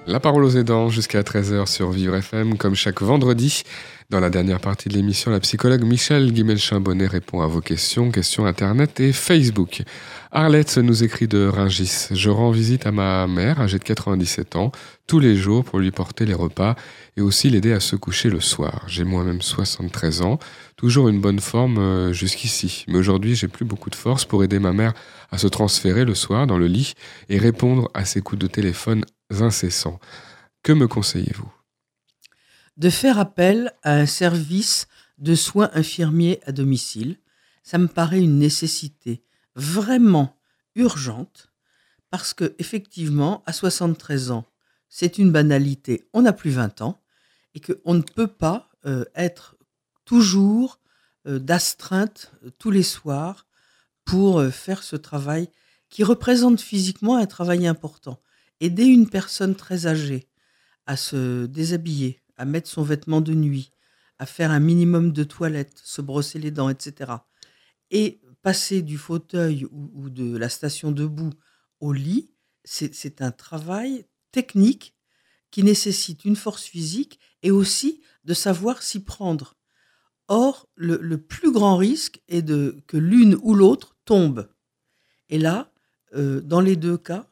[0.07, 3.63] La parole aux aidants jusqu'à 13h sur Vivre FM, comme chaque vendredi.
[4.11, 8.45] Dans la dernière partie de l'émission, la psychologue Michel Guimel-Chambonnet répond à vos questions, questions
[8.45, 9.83] Internet et Facebook.
[10.31, 12.09] Arlette nous écrit de Ringis.
[12.11, 14.73] Je rends visite à ma mère, âgée de 97 ans,
[15.07, 16.77] tous les jours pour lui porter les repas
[17.19, 18.85] et aussi l'aider à se coucher le soir.
[18.87, 20.39] J'ai moi-même 73 ans,
[20.77, 22.85] toujours une bonne forme euh, jusqu'ici.
[22.87, 24.95] Mais aujourd'hui, j'ai plus beaucoup de force pour aider ma mère
[25.33, 26.95] à se transférer le soir dans le lit
[27.29, 29.99] et répondre à ses coups de téléphone incessants.
[30.63, 31.53] Que me conseillez-vous?
[32.77, 34.87] De faire appel à un service
[35.19, 37.17] de soins infirmiers à domicile.
[37.65, 39.25] Ça me paraît une nécessité
[39.57, 40.37] vraiment
[40.77, 41.53] urgente
[42.11, 44.45] parce que effectivement, à 73 ans,
[44.89, 46.09] c'est une banalité.
[46.13, 47.01] On n'a plus 20 ans
[47.59, 49.57] et qu'on ne peut pas euh, être
[50.05, 50.81] toujours
[51.27, 53.47] euh, d'astreinte euh, tous les soirs
[54.05, 55.51] pour faire ce travail
[55.91, 58.23] qui représente physiquement un travail important.
[58.61, 60.29] Aider une personne très âgée
[60.87, 63.71] à se déshabiller, à mettre son vêtement de nuit,
[64.19, 67.13] à faire un minimum de toilette, se brosser les dents, etc.
[67.91, 71.35] Et passer du fauteuil ou, de la station debout
[71.81, 72.31] au lit,
[72.65, 74.95] c'est un travail technique
[75.51, 79.57] qui nécessite une force physique et aussi de savoir s'y prendre.
[80.29, 84.51] Or, le, plus grand risque est de, que l'une ou l'autre tombe.
[85.31, 85.73] Et là,
[86.15, 87.31] euh, dans les deux cas,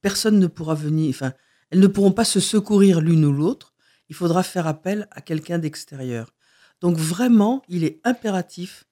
[0.00, 1.34] personne ne pourra venir, enfin,
[1.70, 3.74] elles ne pourront pas se secourir l'une ou l'autre.
[4.08, 6.34] Il faudra faire appel à quelqu'un d'extérieur.
[6.80, 8.84] Donc vraiment, il est impératif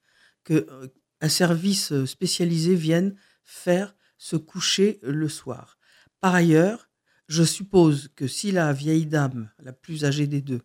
[0.43, 0.87] que euh,
[1.21, 5.77] un service spécialisé vienne faire se coucher le soir.
[6.19, 6.90] Par ailleurs,
[7.31, 10.59] je suppose que si la vieille dame, la plus âgée des deux,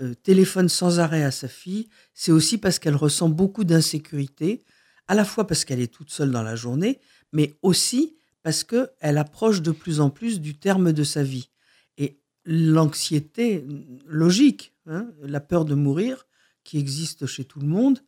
[0.00, 4.64] euh, téléphone sans arrêt à sa fille, c'est aussi parce qu'elle ressent beaucoup d'insécurité,
[5.08, 7.00] à la fois parce qu'elle est toute seule dans la journée,
[7.34, 11.50] mais aussi parce qu'elle approche de plus en plus du terme de sa vie.
[11.98, 13.66] Et l'anxiété
[14.06, 16.26] logique, hein, la peur de mourir,
[16.64, 17.98] qui existe chez tout le monde,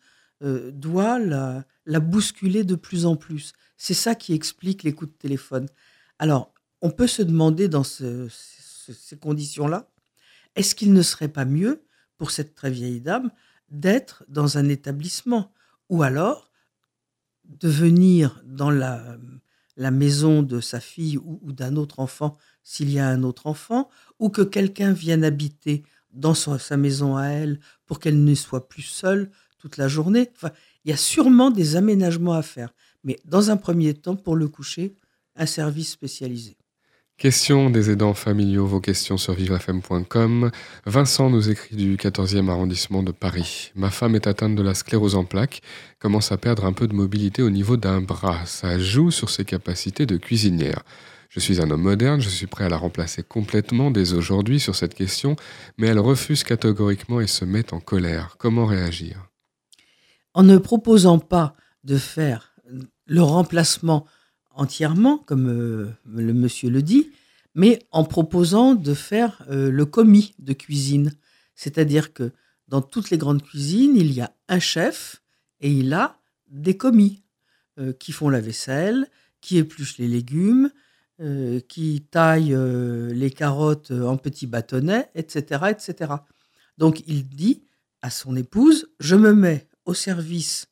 [0.42, 3.52] euh, doit la, la bousculer de plus en plus.
[3.76, 5.66] C'est ça qui explique les coups de téléphone.
[6.18, 9.88] Alors, on peut se demander dans ce- ce- ces conditions-là,
[10.54, 11.82] est-ce qu'il ne serait pas mieux
[12.18, 13.30] pour cette très vieille dame
[13.70, 15.52] d'être dans un établissement
[15.88, 16.50] ou alors
[17.44, 19.18] de venir dans la,
[19.76, 24.30] maison de sa fille ou, d'un autre enfant s'il y a un autre enfant, ou
[24.30, 29.30] que quelqu'un vienne habiter dans sa maison à elle pour qu'elle ne soit plus seule
[29.58, 30.30] toute la journée?
[30.84, 32.74] Il y a sûrement des aménagements à faire.
[33.04, 34.96] Mais dans un premier temps, pour le coucher,
[35.36, 36.56] un service spécialisé.
[37.18, 40.50] Question des aidants familiaux, vos questions sur vivrefm.com.
[40.84, 43.72] Vincent nous écrit du 14e arrondissement de Paris.
[43.74, 45.62] Ma femme est atteinte de la sclérose en plaques,
[45.98, 48.44] commence à perdre un peu de mobilité au niveau d'un bras.
[48.44, 50.82] Ça joue sur ses capacités de cuisinière.
[51.30, 54.76] Je suis un homme moderne, je suis prêt à la remplacer complètement dès aujourd'hui sur
[54.76, 55.36] cette question,
[55.78, 58.36] mais elle refuse catégoriquement et se met en colère.
[58.38, 59.26] Comment réagir?
[60.34, 62.52] En ne proposant pas de faire
[63.06, 64.06] le remplacement
[64.56, 67.10] entièrement, comme euh, le monsieur le dit,
[67.54, 71.12] mais en proposant de faire euh, le commis de cuisine.
[71.54, 72.32] C'est-à-dire que
[72.68, 75.22] dans toutes les grandes cuisines, il y a un chef
[75.60, 77.22] et il a des commis
[77.78, 79.06] euh, qui font la vaisselle,
[79.40, 80.70] qui épluchent les légumes,
[81.68, 82.58] qui taillent
[83.14, 86.12] les carottes en petits bâtonnets, etc., etc.
[86.76, 87.62] Donc il dit
[88.02, 90.66] à son épouse, je me mets au service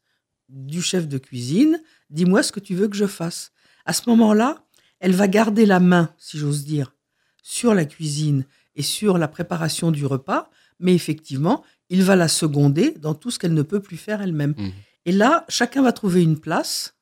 [0.51, 3.53] du chef de cuisine, dis-moi ce que tu veux que je fasse.
[3.85, 4.64] À ce moment-là,
[5.01, 6.94] elle va garder la main, si j'ose dire,
[7.42, 12.92] sur la cuisine et sur la préparation du repas, mais effectivement, il va la seconder
[12.92, 14.55] dans tout ce qu'elle ne peut plus faire elle-même.
[14.57, 14.73] Mhm.
[15.07, 16.97] Et là, chacun va trouver une place.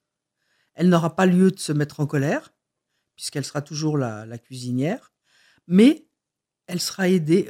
[0.74, 2.52] Elle n'aura pas lieu de se mettre en colère,
[3.14, 5.12] puisqu'elle sera toujours la, la cuisinière,
[5.68, 6.06] mais
[6.66, 7.48] elle sera aidée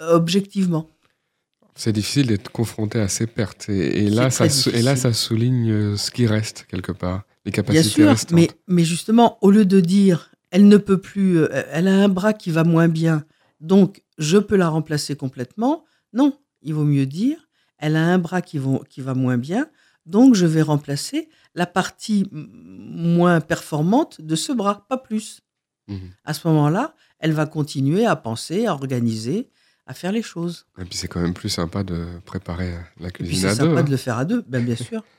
[0.00, 0.90] euh, objectivement.
[1.74, 3.68] C'est difficile d'être confronté à ces pertes.
[3.68, 7.88] Et, et là, et ça souligne euh, ce qui reste quelque part, les Bien capacités
[7.88, 8.32] sûr, restantes.
[8.32, 12.08] mais, mais justement, au lieu de dire elle ne peut plus, euh, elle a un
[12.08, 13.24] bras qui va moins bien,
[13.60, 17.38] donc je peux la remplacer complètement, non, il vaut mieux dire
[17.78, 19.68] elle a un bras qui, vont- qui va moins bien,
[20.06, 25.40] donc je vais remplacer la partie moins performante de ce bras, pas plus.
[25.88, 26.10] Mhm.
[26.24, 29.50] À ce moment-là, elle va continuer à penser, à organiser,
[29.86, 30.66] à faire les choses.
[30.80, 33.68] Et puis c'est quand même plus sympa de préparer la cuisine c'est à deux.
[33.68, 33.84] sympa hein.
[33.84, 35.04] de le faire à deux, ben, bien sûr.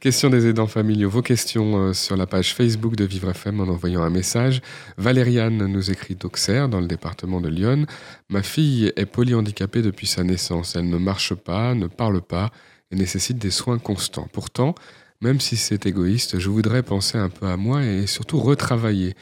[0.00, 1.10] Question des aidants familiaux.
[1.10, 4.62] Vos questions euh, sur la page Facebook de Vivre FM en envoyant un message.
[4.96, 7.84] Valériane nous écrit d'Auxerre, dans le département de Lyon.
[8.30, 10.74] Ma fille est polyhandicapée depuis sa naissance.
[10.74, 12.50] Elle ne marche pas, ne parle pas
[12.90, 14.26] et nécessite des soins constants.
[14.32, 14.74] Pourtant,
[15.20, 19.14] même si c'est égoïste, je voudrais penser un peu à moi et surtout retravailler.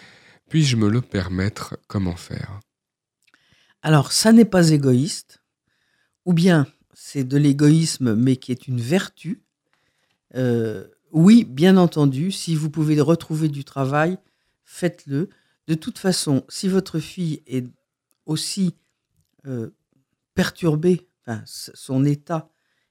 [0.48, 1.76] Puis-je me le permettre?
[1.88, 2.60] Comment faire?
[3.82, 5.42] Alors, ça n'est pas égoïste,
[6.24, 9.42] ou bien c'est de l'égoïsme, mais qui est une vertu.
[10.34, 14.18] Euh, oui, bien entendu, si vous pouvez retrouver du travail,
[14.64, 15.28] faites-le.
[15.66, 17.66] De toute façon, si votre fille est
[18.26, 18.74] aussi
[19.46, 19.70] euh,
[20.34, 22.50] perturbée, enfin, son état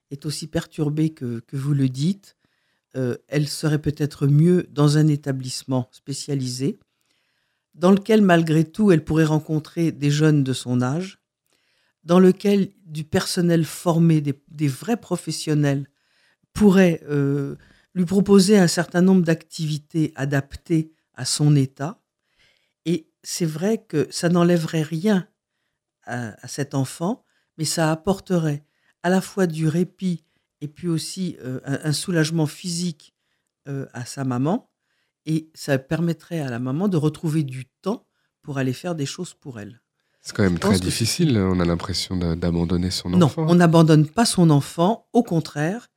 [0.10, 2.38] est aussi perturbé que, que vous le dites,
[2.96, 6.80] euh, elle serait peut-être mieux dans un établissement spécialisé
[7.76, 11.20] dans lequel, malgré tout, elle pourrait rencontrer des jeunes de son âge,
[12.04, 15.88] dans lequel du personnel formé, des vrais professionnels,
[16.58, 17.56] pourrait euh,
[17.94, 22.00] lui proposer un certain nombre d'activités adaptées à son état.
[22.86, 25.28] Et c'est vrai que ça n'enlèverait rien
[26.06, 27.24] à, à cet enfant,
[27.58, 28.64] mais ça apporterait
[29.04, 30.24] à la fois du répit
[30.62, 33.14] et puis aussi euh, un, un soulagement physique
[33.68, 34.70] euh, à sa maman,
[35.26, 38.08] et ça permettrait à la maman de retrouver du temps
[38.42, 39.82] pour aller faire des choses pour elle.
[40.22, 41.38] C'est quand même Je très que difficile.
[41.38, 43.46] On a l'impression d'a- d'abandonner son Non, enfant.
[43.50, 45.90] on n'abandonne pas son enfant, au contraire.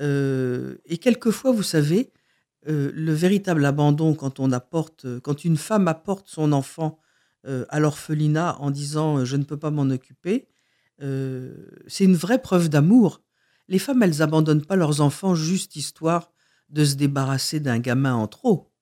[0.00, 2.12] Euh, et quelquefois, vous savez,
[2.68, 6.98] euh, le véritable abandon quand on apporte, euh, quand une femme apporte son enfant
[7.68, 10.48] à l'orphelinat en disant je ne peux pas m'en occuper,
[10.98, 13.22] c'est une vraie preuve d'amour.
[13.68, 16.32] Les femmes, elles abandonnent pas leurs enfants juste histoire
[16.70, 18.72] de se débarrasser d'un gamin en trop.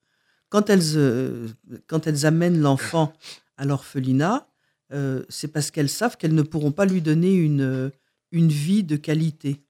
[0.48, 1.52] Quand elles,
[1.88, 3.12] quand elles amènent l'enfant
[3.58, 4.48] à l'orphelinat,
[5.28, 7.92] c'est parce qu'elles savent qu'elles ne pourront pas lui donner une,
[8.32, 9.63] une vie de qualité.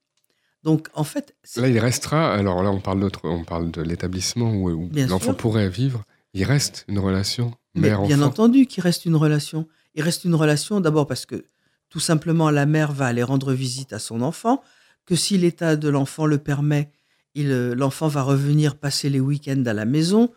[0.65, 2.33] Donc, en fait, Là, il restera.
[2.33, 5.37] Alors là, on parle d'autre, on parle de l'établissement où, l'enfant sûr.
[5.37, 6.03] pourrait vivre.
[6.33, 8.07] Il reste une relation mère-enfant.
[8.07, 9.67] bien entendu qu'il reste une relation.
[9.93, 11.45] Il reste une relation d'abord parce que
[11.89, 14.63] tout simplement la mère va aller rendre visite à son enfant,
[15.05, 16.91] que si l'état de l'enfant le permet,
[17.35, 20.31] il, euh, l'enfant va revenir passer les week-ends à la maison,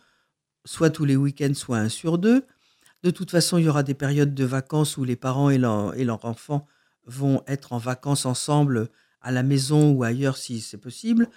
[0.67, 2.45] soit tous les week-ends, soit un sur deux.
[3.03, 6.05] De toute façon, il y aura des périodes de vacances où les parents et et
[6.05, 6.67] leur enfant
[7.07, 8.91] vont être en vacances ensemble
[9.21, 11.29] à la maison ou ailleurs si c'est possible.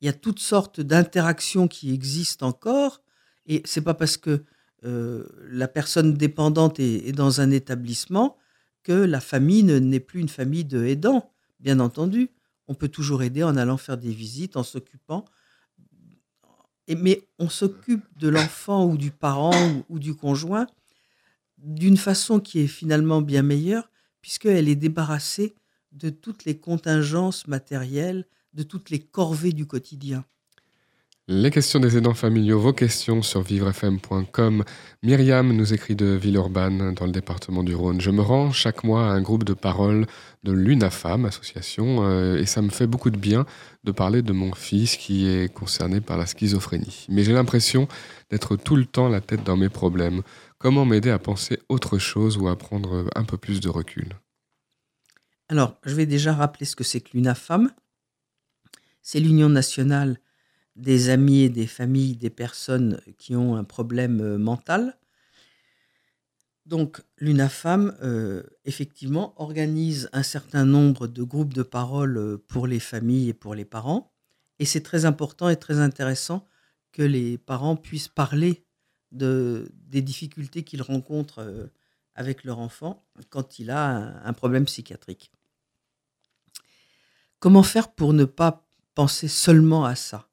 [0.00, 3.02] Il y a toutes sortes d'interactions qui existent encore.
[3.46, 4.44] Et c'est pas parce que
[4.84, 8.36] euh, la personne dépendante est, dans un établissement
[8.82, 11.30] que la famille ne- n'est plus une famille de aidants.
[11.58, 12.30] Bien entendu,
[12.68, 15.26] on peut toujours aider en allant faire des visites, en s'occupant.
[16.88, 20.66] Mais on s'occupe de l'enfant ou du parent ou, ou du conjoint
[21.58, 23.90] d'une façon qui est finalement bien meilleure,
[24.22, 25.54] puisqu'elle est débarrassée
[25.92, 30.24] de toutes les contingences matérielles, de toutes les corvées du quotidien.
[31.32, 34.64] Les questions des aidants familiaux, vos questions sur vivrefm.com.
[35.04, 38.00] Myriam nous écrit de Villeurbanne, dans le département du Rhône.
[38.00, 40.06] Je me rends chaque mois à un groupe de parole
[40.42, 43.46] de l'UNAFAM, association, euh, et ça me fait beaucoup de bien
[43.84, 47.06] de parler de mon fils qui est concerné par la schizophrénie.
[47.08, 47.86] Mais j'ai l'impression
[48.30, 50.22] d'être tout le temps la tête dans mes problèmes.
[50.58, 54.08] Comment m'aider à penser autre chose ou à prendre un peu plus de recul?
[55.50, 57.72] Alors, je vais déjà rappeler ce que c'est que l'UNAFAM.
[59.02, 60.20] C'est l'Union nationale
[60.76, 64.96] des amis et des familles des personnes qui ont un problème euh, mental.
[66.66, 72.78] Donc l'UNAFAM, euh, effectivement, organise un certain nombre de groupes de parole euh, pour les
[72.78, 74.14] familles et pour les parents.
[74.60, 76.46] Et c'est très important et très intéressant
[76.92, 78.64] que les parents puissent parler
[79.10, 81.72] de, des difficultés qu'ils rencontrent
[82.14, 85.32] avec leur enfant quand il a un problème psychiatrique.
[87.40, 90.28] Comment faire pour ne pas penser seulement à ça?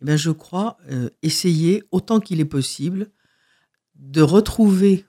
[0.00, 3.10] Eh bien, je crois euh, essayer autant qu'il est possible
[3.96, 5.04] de retrouver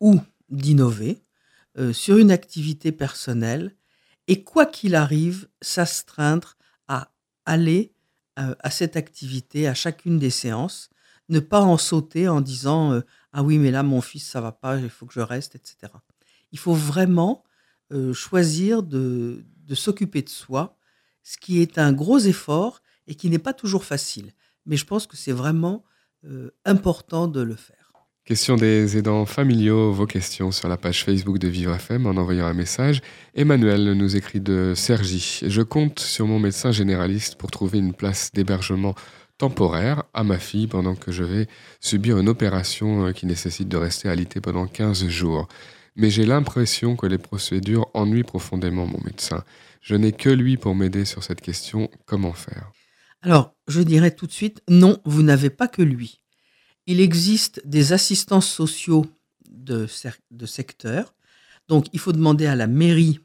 [0.00, 0.20] ou
[0.50, 1.22] d'innover
[1.78, 3.74] euh, sur une activité personnelle
[4.28, 6.56] et quoi qu'il arrive, s'astreindre
[6.86, 7.10] à
[7.46, 7.94] aller
[8.38, 10.90] euh, à cette activité à chacune des séances,
[11.30, 13.00] ne pas en sauter en disant
[13.32, 15.90] ah oui mais là mon fils ça va pas, il faut que je reste, etc.
[16.52, 17.44] Il faut vraiment
[18.12, 20.76] choisir de, de s'occuper de soi,
[21.22, 24.32] ce qui est un gros effort et qui n'est pas toujours facile.
[24.66, 25.84] Mais je pense que c'est vraiment
[26.24, 27.84] euh, important de le faire.
[28.24, 32.46] Question des aidants familiaux, vos questions sur la page Facebook de Vivre FM en envoyant
[32.46, 33.02] un message.
[33.34, 35.40] Emmanuel nous écrit de Sergi.
[35.46, 38.94] Je compte sur mon médecin généraliste pour trouver une place d'hébergement
[39.36, 41.48] temporaire à ma fille pendant que je vais
[41.80, 45.48] subir une opération euh, qui nécessite de rester alité pendant 15 jours.
[45.96, 49.44] Mais j'ai l'impression que les procédures ennuient profondément mon médecin.
[49.80, 51.90] Je n'ai que lui pour m'aider sur cette question.
[52.06, 52.72] Comment faire?
[53.22, 56.20] Alors, je dirais tout de suite, non, vous n'avez pas que lui.
[56.86, 59.06] Il existe des assistants sociaux
[59.48, 59.86] de,
[60.46, 61.14] secteur.
[61.68, 63.20] Donc, il faut demander à la mairie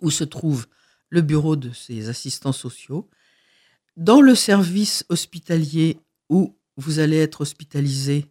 [0.00, 0.66] où se trouve
[1.10, 3.10] le bureau de ces assistants sociaux.
[3.96, 5.98] Dans le service hospitalier
[6.30, 8.26] où vous allez être hospitalisé,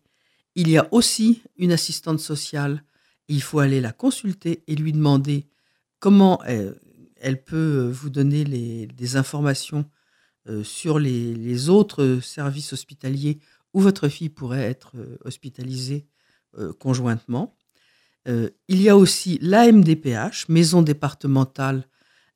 [0.56, 2.84] il y a aussi une assistante sociale.
[3.30, 5.48] Il faut aller la consulter et lui demander
[6.00, 8.44] comment elle, peut vous donner
[8.88, 9.86] des informations
[10.50, 13.40] euh, sur les, autres services hospitaliers
[13.74, 16.08] où votre fille pourrait être euh, hospitalisée
[16.58, 17.56] euh, conjointement.
[18.26, 21.88] il y a aussi l'AMDPH, Maison départementale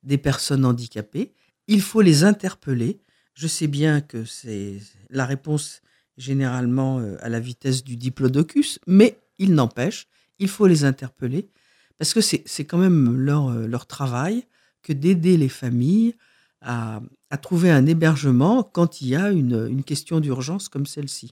[0.04, 1.34] des personnes handicapées.
[1.68, 3.00] Il faut les interpeller.
[3.36, 4.80] Je sais bien que c'est
[5.10, 5.82] la réponse
[6.18, 10.08] généralement à la vitesse du diplodocus, mais il n'empêche,
[10.40, 11.50] il faut les interpeller
[11.98, 14.46] parce que c'est quand même leur, leur travail
[14.82, 16.16] que d'aider les familles
[16.62, 17.02] à,
[17.42, 21.32] trouver un hébergement quand il y a une, question d'urgence comme celle-ci.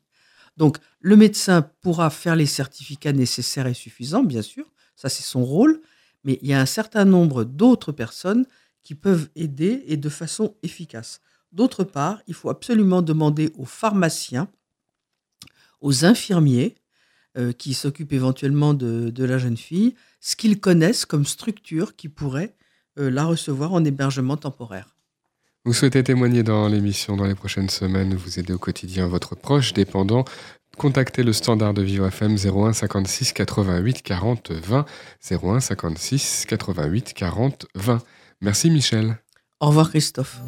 [0.57, 5.45] Donc le médecin pourra faire les certificats nécessaires et suffisants, bien sûr, ça c'est son
[5.45, 5.81] rôle,
[6.23, 8.45] mais il y a un certain nombre d'autres personnes
[8.83, 11.21] qui peuvent aider et de façon efficace.
[11.51, 14.49] D'autre part, il faut absolument demander aux pharmaciens,
[15.81, 16.75] aux infirmiers
[17.37, 22.55] euh, qui s'occupent éventuellement de, la jeune fille, ce qu'ils connaissent comme structure qui pourrait
[22.99, 24.95] euh, la recevoir en hébergement temporaire.
[25.63, 29.73] Vous souhaitez témoigner dans l'émission dans les prochaines semaines, vous aider au quotidien votre proche
[29.73, 30.25] dépendant
[30.77, 34.85] Contactez le standard de Vivre FM 01 56 88 40 20
[35.31, 38.01] 01 56 88 40 20.
[38.41, 39.17] Merci Michel.
[39.59, 40.39] Au revoir Christophe.